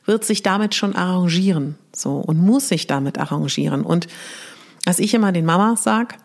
wird 0.06 0.24
sich 0.24 0.44
damit 0.44 0.76
schon 0.76 0.96
arrangieren, 0.96 1.80
so 1.92 2.18
und 2.18 2.38
muss 2.38 2.68
sich 2.68 2.86
damit 2.86 3.18
arrangieren 3.18 3.82
und 3.82 4.08
was 4.88 5.00
ich 5.00 5.14
immer 5.14 5.34
den 5.34 5.44
Mamas 5.44 5.84
sag, 5.84 6.18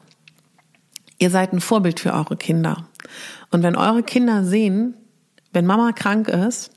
ihr 1.18 1.30
seid 1.30 1.52
ein 1.52 1.60
Vorbild 1.60 1.98
für 1.98 2.12
eure 2.12 2.36
Kinder. 2.36 2.86
Und 3.50 3.64
wenn 3.64 3.74
eure 3.74 4.04
Kinder 4.04 4.44
sehen, 4.44 4.94
wenn 5.52 5.66
Mama 5.66 5.90
krank 5.90 6.28
ist 6.28 6.70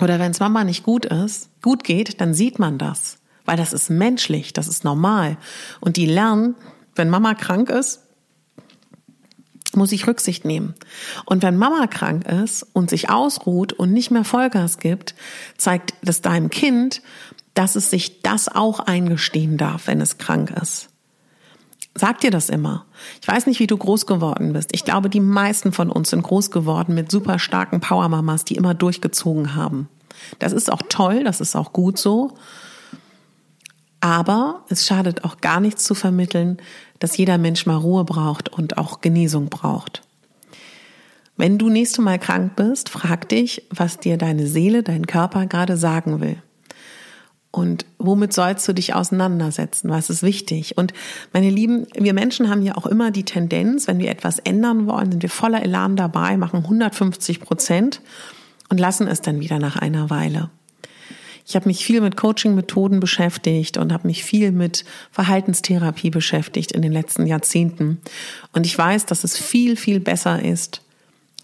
oder 0.00 0.18
wenn 0.18 0.30
es 0.30 0.40
Mama 0.40 0.64
nicht 0.64 0.82
gut 0.82 1.04
ist, 1.04 1.50
gut 1.60 1.84
geht, 1.84 2.22
dann 2.22 2.32
sieht 2.32 2.58
man 2.58 2.78
das, 2.78 3.18
weil 3.44 3.58
das 3.58 3.74
ist 3.74 3.90
menschlich, 3.90 4.54
das 4.54 4.66
ist 4.66 4.82
normal. 4.82 5.36
Und 5.82 5.98
die 5.98 6.06
lernen, 6.06 6.54
wenn 6.94 7.10
Mama 7.10 7.34
krank 7.34 7.68
ist, 7.68 8.00
muss 9.74 9.92
ich 9.92 10.06
Rücksicht 10.06 10.46
nehmen. 10.46 10.74
Und 11.26 11.42
wenn 11.42 11.58
Mama 11.58 11.86
krank 11.86 12.26
ist 12.26 12.62
und 12.72 12.88
sich 12.88 13.10
ausruht 13.10 13.74
und 13.74 13.92
nicht 13.92 14.10
mehr 14.10 14.24
Vollgas 14.24 14.78
gibt, 14.78 15.14
zeigt 15.58 15.92
das 16.02 16.22
deinem 16.22 16.48
Kind, 16.48 17.02
dass 17.54 17.76
es 17.76 17.90
sich 17.90 18.22
das 18.22 18.48
auch 18.48 18.80
eingestehen 18.80 19.58
darf, 19.58 19.86
wenn 19.86 20.00
es 20.00 20.18
krank 20.18 20.50
ist. 20.50 20.88
Sag 21.94 22.20
dir 22.20 22.30
das 22.30 22.48
immer. 22.48 22.86
Ich 23.20 23.28
weiß 23.28 23.46
nicht, 23.46 23.60
wie 23.60 23.66
du 23.66 23.76
groß 23.76 24.06
geworden 24.06 24.54
bist. 24.54 24.70
Ich 24.72 24.84
glaube, 24.84 25.10
die 25.10 25.20
meisten 25.20 25.72
von 25.72 25.90
uns 25.90 26.10
sind 26.10 26.22
groß 26.22 26.50
geworden 26.50 26.94
mit 26.94 27.10
super 27.10 27.38
starken 27.38 27.80
Powermamas, 27.80 28.44
die 28.44 28.54
immer 28.54 28.72
durchgezogen 28.72 29.54
haben. 29.54 29.88
Das 30.38 30.52
ist 30.52 30.72
auch 30.72 30.82
toll, 30.88 31.24
das 31.24 31.40
ist 31.40 31.54
auch 31.54 31.72
gut 31.72 31.98
so. 31.98 32.34
Aber 34.00 34.64
es 34.68 34.86
schadet 34.86 35.24
auch 35.24 35.40
gar 35.40 35.60
nichts 35.60 35.84
zu 35.84 35.94
vermitteln, 35.94 36.56
dass 36.98 37.16
jeder 37.16 37.36
Mensch 37.36 37.66
mal 37.66 37.76
Ruhe 37.76 38.04
braucht 38.04 38.48
und 38.48 38.78
auch 38.78 39.00
Genesung 39.00 39.48
braucht. 39.48 40.02
Wenn 41.36 41.58
du 41.58 41.68
nächste 41.68 42.02
Mal 42.02 42.18
krank 42.18 42.56
bist, 42.56 42.88
frag 42.88 43.28
dich, 43.28 43.66
was 43.70 43.98
dir 43.98 44.16
deine 44.16 44.46
Seele, 44.46 44.82
dein 44.82 45.06
Körper 45.06 45.46
gerade 45.46 45.76
sagen 45.76 46.20
will. 46.20 46.42
Und 47.52 47.84
womit 47.98 48.32
sollst 48.32 48.66
du 48.66 48.72
dich 48.72 48.94
auseinandersetzen? 48.94 49.90
Was 49.90 50.08
ist 50.08 50.22
wichtig? 50.22 50.78
Und 50.78 50.94
meine 51.34 51.50
Lieben, 51.50 51.86
wir 51.94 52.14
Menschen 52.14 52.48
haben 52.48 52.62
ja 52.62 52.78
auch 52.78 52.86
immer 52.86 53.10
die 53.10 53.24
Tendenz, 53.24 53.86
wenn 53.86 53.98
wir 53.98 54.10
etwas 54.10 54.38
ändern 54.38 54.86
wollen, 54.86 55.12
sind 55.12 55.22
wir 55.22 55.28
voller 55.28 55.62
Elan 55.62 55.94
dabei, 55.94 56.38
machen 56.38 56.60
150 56.60 57.40
Prozent 57.40 58.00
und 58.70 58.80
lassen 58.80 59.06
es 59.06 59.20
dann 59.20 59.40
wieder 59.40 59.58
nach 59.58 59.76
einer 59.76 60.08
Weile. 60.08 60.48
Ich 61.46 61.54
habe 61.54 61.68
mich 61.68 61.84
viel 61.84 62.00
mit 62.00 62.16
Coaching-Methoden 62.16 63.00
beschäftigt 63.00 63.76
und 63.76 63.92
habe 63.92 64.06
mich 64.06 64.24
viel 64.24 64.50
mit 64.50 64.86
Verhaltenstherapie 65.10 66.08
beschäftigt 66.08 66.72
in 66.72 66.80
den 66.80 66.92
letzten 66.92 67.26
Jahrzehnten. 67.26 68.00
Und 68.52 68.64
ich 68.64 68.78
weiß, 68.78 69.04
dass 69.04 69.24
es 69.24 69.36
viel, 69.36 69.76
viel 69.76 70.00
besser 70.00 70.42
ist, 70.42 70.80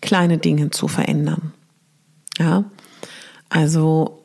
kleine 0.01 0.39
Dinge 0.39 0.71
zu 0.71 0.89
verändern. 0.89 1.53
Ja, 2.39 2.65
also 3.51 4.19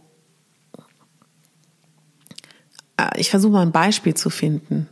Äh, 2.92 2.92
ich 3.15 3.29
versuche 3.29 3.53
mal 3.53 3.61
ein 3.61 3.71
Beispiel 3.71 4.13
zu 4.13 4.29
finden. 4.29 4.87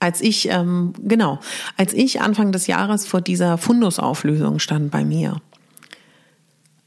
als 0.00 0.20
ich, 0.20 0.48
ähm, 0.48 0.92
genau, 1.02 1.40
als 1.76 1.92
ich 1.92 2.20
Anfang 2.20 2.52
des 2.52 2.68
Jahres 2.68 3.04
vor 3.04 3.20
dieser 3.20 3.58
Fundusauflösung 3.58 4.60
stand 4.60 4.92
bei 4.92 5.04
mir, 5.04 5.40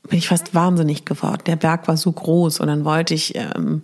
bin 0.08 0.18
ich 0.18 0.28
fast 0.28 0.56
wahnsinnig 0.56 1.06
geworden. 1.06 1.42
Der 1.46 1.56
Berg 1.56 1.88
war 1.88 1.98
so 1.98 2.12
groß 2.12 2.60
und 2.60 2.68
dann 2.68 2.86
wollte 2.86 3.14
ich 3.14 3.36
ähm, 3.36 3.84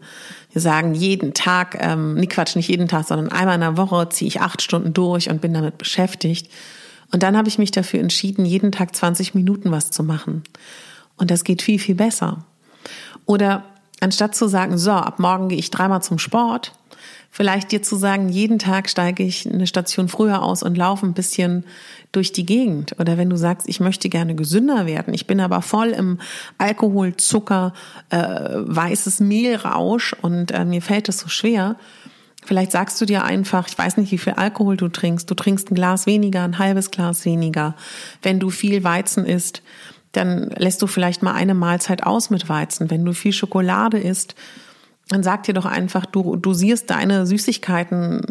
sagen, 0.54 0.94
jeden 0.94 1.34
Tag, 1.34 1.78
ähm, 1.80 2.16
nee 2.16 2.28
Quatsch, 2.28 2.56
nicht 2.56 2.70
jeden 2.70 2.88
Tag, 2.88 3.06
sondern 3.06 3.30
einmal 3.30 3.56
in 3.56 3.62
der 3.62 3.78
Woche 3.78 4.10
ziehe 4.10 4.28
ich 4.28 4.42
acht 4.42 4.62
Stunden 4.62 4.94
durch 4.94 5.30
und 5.30 5.42
bin 5.42 5.54
damit 5.54 5.78
beschäftigt. 5.78 6.50
Und 7.12 7.24
dann 7.24 7.38
habe 7.38 7.48
ich 7.48 7.58
mich 7.58 7.72
dafür 7.72 8.00
entschieden, 8.00 8.46
jeden 8.46 8.72
Tag 8.72 8.96
20 8.96 9.36
Minuten 9.36 9.72
was 9.72 9.92
zu 9.92 10.04
machen. 10.04 10.44
Und 11.16 11.32
das 11.32 11.44
geht 11.44 11.62
viel, 11.62 11.80
viel 11.80 11.96
besser. 11.96 12.46
Oder 13.26 13.64
anstatt 14.00 14.36
zu 14.36 14.48
sagen, 14.48 14.78
so, 14.78 14.92
ab 14.92 15.20
morgen 15.20 15.50
gehe 15.50 15.58
ich 15.58 15.72
dreimal 15.72 16.02
zum 16.02 16.20
Sport, 16.20 16.74
vielleicht 17.32 17.72
dir 17.72 17.82
zu 17.82 17.96
sagen, 17.96 18.30
jeden 18.30 18.60
Tag 18.60 18.90
steige 18.90 19.24
ich 19.24 19.50
eine 19.50 19.68
Station 19.68 20.08
früher 20.08 20.42
aus 20.42 20.64
und 20.64 20.78
laufe 20.78 21.06
ein 21.06 21.14
bisschen 21.14 21.66
durch 22.12 22.32
die 22.32 22.46
Gegend. 22.46 22.96
Oder 23.00 23.18
wenn 23.18 23.30
du 23.30 23.36
sagst, 23.36 23.68
ich 23.70 23.80
möchte 23.80 24.10
gerne 24.10 24.36
gesünder 24.36 24.86
werden, 24.86 25.14
ich 25.14 25.28
bin 25.28 25.40
aber 25.40 25.62
voll 25.62 25.90
im 25.90 26.20
Alkohol, 26.58 27.16
Zucker, 27.18 27.74
äh, 28.10 28.18
weißes 28.18 29.20
Mehlrausch 29.20 30.16
und 30.22 30.52
äh, 30.52 30.66
mir 30.66 30.82
fällt 30.82 31.10
es 31.10 31.20
so 31.20 31.28
schwer. 31.28 31.76
Vielleicht 32.48 32.72
sagst 32.72 33.02
du 33.02 33.06
dir 33.06 33.26
einfach, 33.26 33.68
ich 33.68 33.78
weiß 33.78 33.98
nicht, 33.98 34.12
wie 34.14 34.18
viel 34.18 34.34
Alkohol 34.34 34.78
du 34.78 34.88
trinkst. 34.88 35.30
Du 35.30 35.36
trinkst 35.36 35.70
ein 35.70 35.76
Glas 35.76 36.06
weniger, 36.06 36.44
ein 36.44 36.60
halbes 36.60 36.92
Glas 36.92 37.26
weniger. 37.26 37.76
Wenn 38.22 38.40
du 38.40 38.50
viel 38.50 38.86
Weizen 38.86 39.26
isst, 39.26 39.62
dann 40.12 40.50
lässt 40.58 40.82
du 40.82 40.88
vielleicht 40.88 41.24
mal 41.24 41.34
eine 41.34 41.54
Mahlzeit 41.54 42.04
aus 42.04 42.30
mit 42.30 42.50
Weizen. 42.50 42.90
Wenn 42.90 43.06
du 43.06 43.14
viel 43.14 43.34
Schokolade 43.34 44.00
isst, 44.00 44.36
dann 45.10 45.24
sag 45.24 45.44
dir 45.44 45.54
doch 45.54 45.66
einfach, 45.66 46.06
du 46.06 46.36
dosierst 46.36 46.90
deine 46.90 47.26
Süßigkeiten 47.26 48.22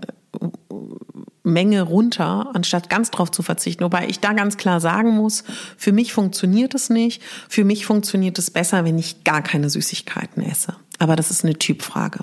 Menge 1.47 1.83
runter, 1.83 2.51
anstatt 2.55 2.91
ganz 2.91 3.13
drauf 3.13 3.31
zu 3.31 3.43
verzichten. 3.43 3.85
Wobei 3.85 4.09
ich 4.09 4.19
da 4.19 4.33
ganz 4.33 4.57
klar 4.57 4.81
sagen 4.81 5.11
muss, 5.11 5.45
für 5.77 5.93
mich 5.93 6.13
funktioniert 6.13 6.75
es 6.75 6.91
nicht. 6.91 7.23
Für 7.49 7.65
mich 7.65 7.87
funktioniert 7.87 8.37
es 8.39 8.51
besser, 8.51 8.85
wenn 8.85 8.99
ich 8.99 9.23
gar 9.23 9.43
keine 9.43 9.71
Süßigkeiten 9.71 10.43
esse. 10.43 10.75
Aber 10.99 11.17
das 11.17 11.31
ist 11.31 11.45
eine 11.45 11.59
Typfrage. 11.59 12.21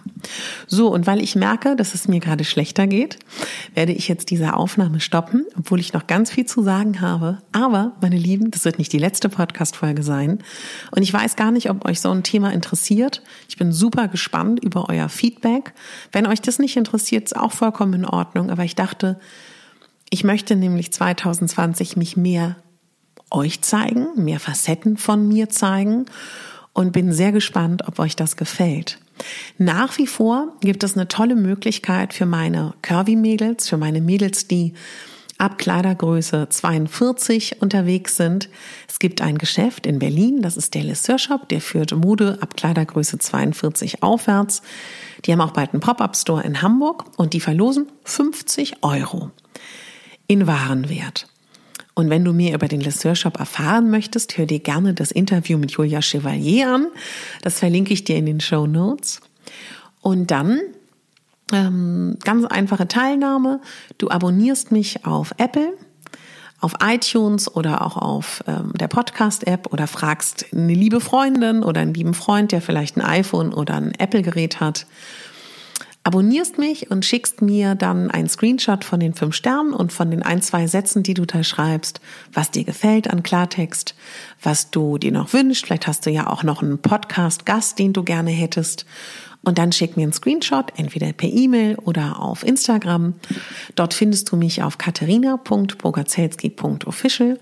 So, 0.67 0.91
und 0.91 1.05
weil 1.05 1.21
ich 1.21 1.35
merke, 1.35 1.75
dass 1.75 1.93
es 1.93 2.07
mir 2.07 2.19
gerade 2.19 2.43
schlechter 2.43 2.87
geht, 2.87 3.19
werde 3.75 3.91
ich 3.91 4.07
jetzt 4.07 4.31
diese 4.31 4.55
Aufnahme 4.55 4.99
stoppen, 4.99 5.45
obwohl 5.57 5.79
ich 5.79 5.93
noch 5.93 6.07
ganz 6.07 6.31
viel 6.31 6.45
zu 6.45 6.63
sagen 6.63 7.01
habe. 7.01 7.39
Aber, 7.51 7.93
meine 8.01 8.17
Lieben, 8.17 8.49
das 8.51 8.65
wird 8.65 8.79
nicht 8.79 8.91
die 8.91 8.97
letzte 8.97 9.29
Podcast-Folge 9.29 10.01
sein. 10.01 10.39
Und 10.91 11.03
ich 11.03 11.13
weiß 11.13 11.35
gar 11.35 11.51
nicht, 11.51 11.69
ob 11.69 11.85
euch 11.85 12.01
so 12.01 12.09
ein 12.09 12.23
Thema 12.23 12.51
interessiert. 12.51 13.21
Ich 13.47 13.57
bin 13.57 13.71
super 13.71 14.07
gespannt 14.07 14.63
über 14.63 14.89
euer 14.89 15.09
Feedback. 15.09 15.73
Wenn 16.11 16.25
euch 16.25 16.41
das 16.41 16.57
nicht 16.59 16.75
interessiert, 16.75 17.25
ist 17.25 17.37
auch 17.37 17.51
vollkommen 17.51 17.93
in 17.93 18.05
Ordnung. 18.05 18.49
Aber 18.49 18.63
ich 18.63 18.75
dachte, 18.75 19.19
ich 20.09 20.23
möchte 20.23 20.55
nämlich 20.55 20.91
2020 20.91 21.95
mich 21.95 22.17
mehr 22.17 22.55
euch 23.29 23.61
zeigen, 23.61 24.07
mehr 24.15 24.39
Facetten 24.39 24.97
von 24.97 25.27
mir 25.27 25.49
zeigen 25.49 26.05
und 26.73 26.91
bin 26.91 27.13
sehr 27.13 27.31
gespannt, 27.31 27.83
ob 27.87 27.99
euch 27.99 28.15
das 28.15 28.35
gefällt. 28.35 28.99
Nach 29.57 29.97
wie 29.97 30.07
vor 30.07 30.53
gibt 30.61 30.83
es 30.83 30.95
eine 30.95 31.07
tolle 31.07 31.35
Möglichkeit 31.35 32.13
für 32.13 32.25
meine 32.25 32.73
Curvy-Mädels, 32.81 33.69
für 33.69 33.77
meine 33.77 34.01
Mädels, 34.01 34.47
die 34.47 34.73
ab 35.37 35.57
Kleidergröße 35.57 36.47
42 36.49 37.61
unterwegs 37.61 38.17
sind. 38.17 38.49
Es 38.87 38.99
gibt 38.99 39.21
ein 39.21 39.37
Geschäft 39.37 39.85
in 39.85 39.99
Berlin, 39.99 40.41
das 40.41 40.57
ist 40.57 40.73
der 40.73 40.83
Lesseur 40.83 41.17
Shop, 41.17 41.49
der 41.49 41.61
führt 41.61 41.95
Mode 41.95 42.37
ab 42.41 42.55
Kleidergröße 42.55 43.17
42 43.19 44.03
aufwärts. 44.03 44.61
Die 45.25 45.31
haben 45.31 45.41
auch 45.41 45.51
bald 45.51 45.73
einen 45.73 45.81
Pop-up-Store 45.81 46.43
in 46.43 46.61
Hamburg 46.61 47.05
und 47.17 47.33
die 47.33 47.39
verlosen 47.39 47.87
50 48.03 48.83
Euro 48.83 49.31
in 50.27 50.47
Warenwert. 50.47 51.27
Und 51.95 52.09
wenn 52.09 52.25
du 52.25 52.33
mehr 52.33 52.55
über 52.55 52.67
den 52.67 52.81
Lesseur 52.81 53.15
Shop 53.15 53.39
erfahren 53.39 53.89
möchtest, 53.91 54.37
hör 54.37 54.45
dir 54.45 54.59
gerne 54.59 54.93
das 54.93 55.11
Interview 55.11 55.57
mit 55.57 55.71
Julia 55.71 56.01
Chevalier 56.01 56.73
an. 56.73 56.87
Das 57.41 57.59
verlinke 57.59 57.93
ich 57.93 58.03
dir 58.03 58.17
in 58.17 58.25
den 58.25 58.39
Show 58.39 58.65
Notes. 58.65 59.21
Und 60.01 60.31
dann 60.31 60.59
ähm, 61.51 62.17
ganz 62.23 62.45
einfache 62.45 62.87
Teilnahme. 62.87 63.61
Du 63.97 64.09
abonnierst 64.09 64.71
mich 64.71 65.05
auf 65.05 65.33
Apple, 65.37 65.73
auf 66.59 66.73
iTunes 66.83 67.53
oder 67.53 67.85
auch 67.85 67.97
auf 67.97 68.43
ähm, 68.47 68.71
der 68.73 68.87
Podcast-App 68.87 69.71
oder 69.71 69.85
fragst 69.85 70.47
eine 70.51 70.73
liebe 70.73 70.99
Freundin 70.99 71.63
oder 71.63 71.81
einen 71.81 71.93
lieben 71.93 72.13
Freund, 72.13 72.51
der 72.51 72.61
vielleicht 72.61 72.97
ein 72.97 73.01
iPhone 73.01 73.53
oder 73.53 73.75
ein 73.75 73.93
Apple-Gerät 73.93 74.59
hat 74.59 74.87
abonnierst 76.03 76.57
mich 76.57 76.91
und 76.91 77.05
schickst 77.05 77.41
mir 77.41 77.75
dann 77.75 78.11
einen 78.11 78.27
Screenshot 78.27 78.83
von 78.83 78.99
den 78.99 79.13
fünf 79.13 79.35
Sternen 79.35 79.73
und 79.73 79.93
von 79.93 80.11
den 80.11 80.21
ein, 80.21 80.41
zwei 80.41 80.67
Sätzen, 80.67 81.01
die 81.03 81.13
du 81.13 81.25
da 81.25 81.41
schreibst, 81.43 82.01
was 82.33 82.51
dir 82.51 82.65
gefällt 82.65 83.09
an 83.09 83.23
Klartext, 83.23 83.95
was 84.41 84.69
du 84.69 84.97
dir 84.97 85.13
noch 85.13 85.31
wünschst. 85.33 85.65
Vielleicht 85.65 85.87
hast 85.87 86.05
du 86.05 86.09
ja 86.09 86.27
auch 86.27 86.43
noch 86.43 86.61
einen 86.61 86.79
Podcast-Gast, 86.79 87.79
den 87.79 87.93
du 87.93 88.03
gerne 88.03 88.31
hättest. 88.31 88.85
Und 89.45 89.57
dann 89.57 89.73
schick 89.73 89.97
mir 89.97 90.03
einen 90.03 90.13
Screenshot, 90.13 90.71
entweder 90.77 91.11
per 91.11 91.27
E-Mail 91.29 91.75
oder 91.75 92.17
auf 92.19 92.43
Instagram. 92.43 93.15
Dort 93.75 93.93
findest 93.93 94.31
du 94.31 94.37
mich 94.37 94.63
auf 94.63 94.77
katharina.bogazelski.official 94.77 97.37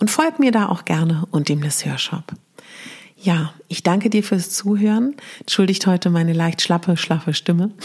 und 0.00 0.10
folg 0.10 0.40
mir 0.40 0.50
da 0.50 0.68
auch 0.68 0.84
gerne 0.84 1.28
und 1.30 1.48
dem 1.48 1.62
Lesshörshop. 1.62 2.24
Ja, 3.24 3.54
ich 3.68 3.82
danke 3.82 4.10
dir 4.10 4.22
fürs 4.22 4.50
Zuhören. 4.50 5.16
Entschuldigt 5.40 5.86
heute 5.86 6.10
meine 6.10 6.34
leicht 6.34 6.60
schlappe, 6.60 6.96
schlaffe 6.96 7.34
Stimme. 7.34 7.70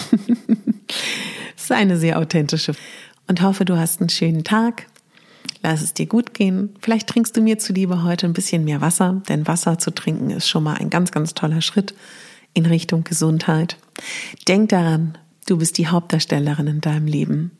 Es 1.56 1.66
ist 1.66 1.72
eine 1.72 1.98
sehr 1.98 2.18
authentische. 2.18 2.74
Und 3.28 3.42
hoffe, 3.42 3.64
du 3.64 3.78
hast 3.78 4.00
einen 4.00 4.10
schönen 4.10 4.44
Tag. 4.44 4.88
Lass 5.62 5.82
es 5.82 5.94
dir 5.94 6.08
gut 6.08 6.34
gehen. 6.34 6.74
Vielleicht 6.82 7.08
trinkst 7.08 7.36
du 7.38 7.42
mir 7.42 7.60
zuliebe 7.60 8.04
heute 8.04 8.26
ein 8.26 8.34
bisschen 8.34 8.64
mehr 8.64 8.82
Wasser, 8.82 9.22
denn 9.28 9.46
Wasser 9.46 9.78
zu 9.78 9.92
trinken 9.92 10.30
ist 10.32 10.48
schon 10.48 10.64
mal 10.64 10.76
ein 10.76 10.90
ganz, 10.90 11.12
ganz 11.12 11.34
toller 11.36 11.62
Schritt 11.62 11.94
in 12.54 12.66
Richtung 12.66 13.04
Gesundheit. 13.04 13.78
Denk 14.48 14.70
daran, 14.70 15.18
du 15.48 15.58
bist 15.58 15.78
die 15.78 15.88
Hauptdarstellerin 15.88 16.68
in 16.68 16.82
deinem 16.82 17.08
Leben. 17.08 17.52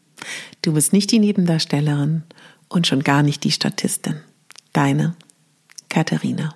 Du 0.62 0.74
bist 0.74 0.92
nicht 0.92 1.12
die 1.12 1.20
Nebendarstellerin 1.20 2.24
und 2.68 2.88
schon 2.88 3.04
gar 3.04 3.22
nicht 3.22 3.44
die 3.44 3.52
Statistin. 3.52 4.22
Deine 4.74 5.16
Katharina. 5.90 6.56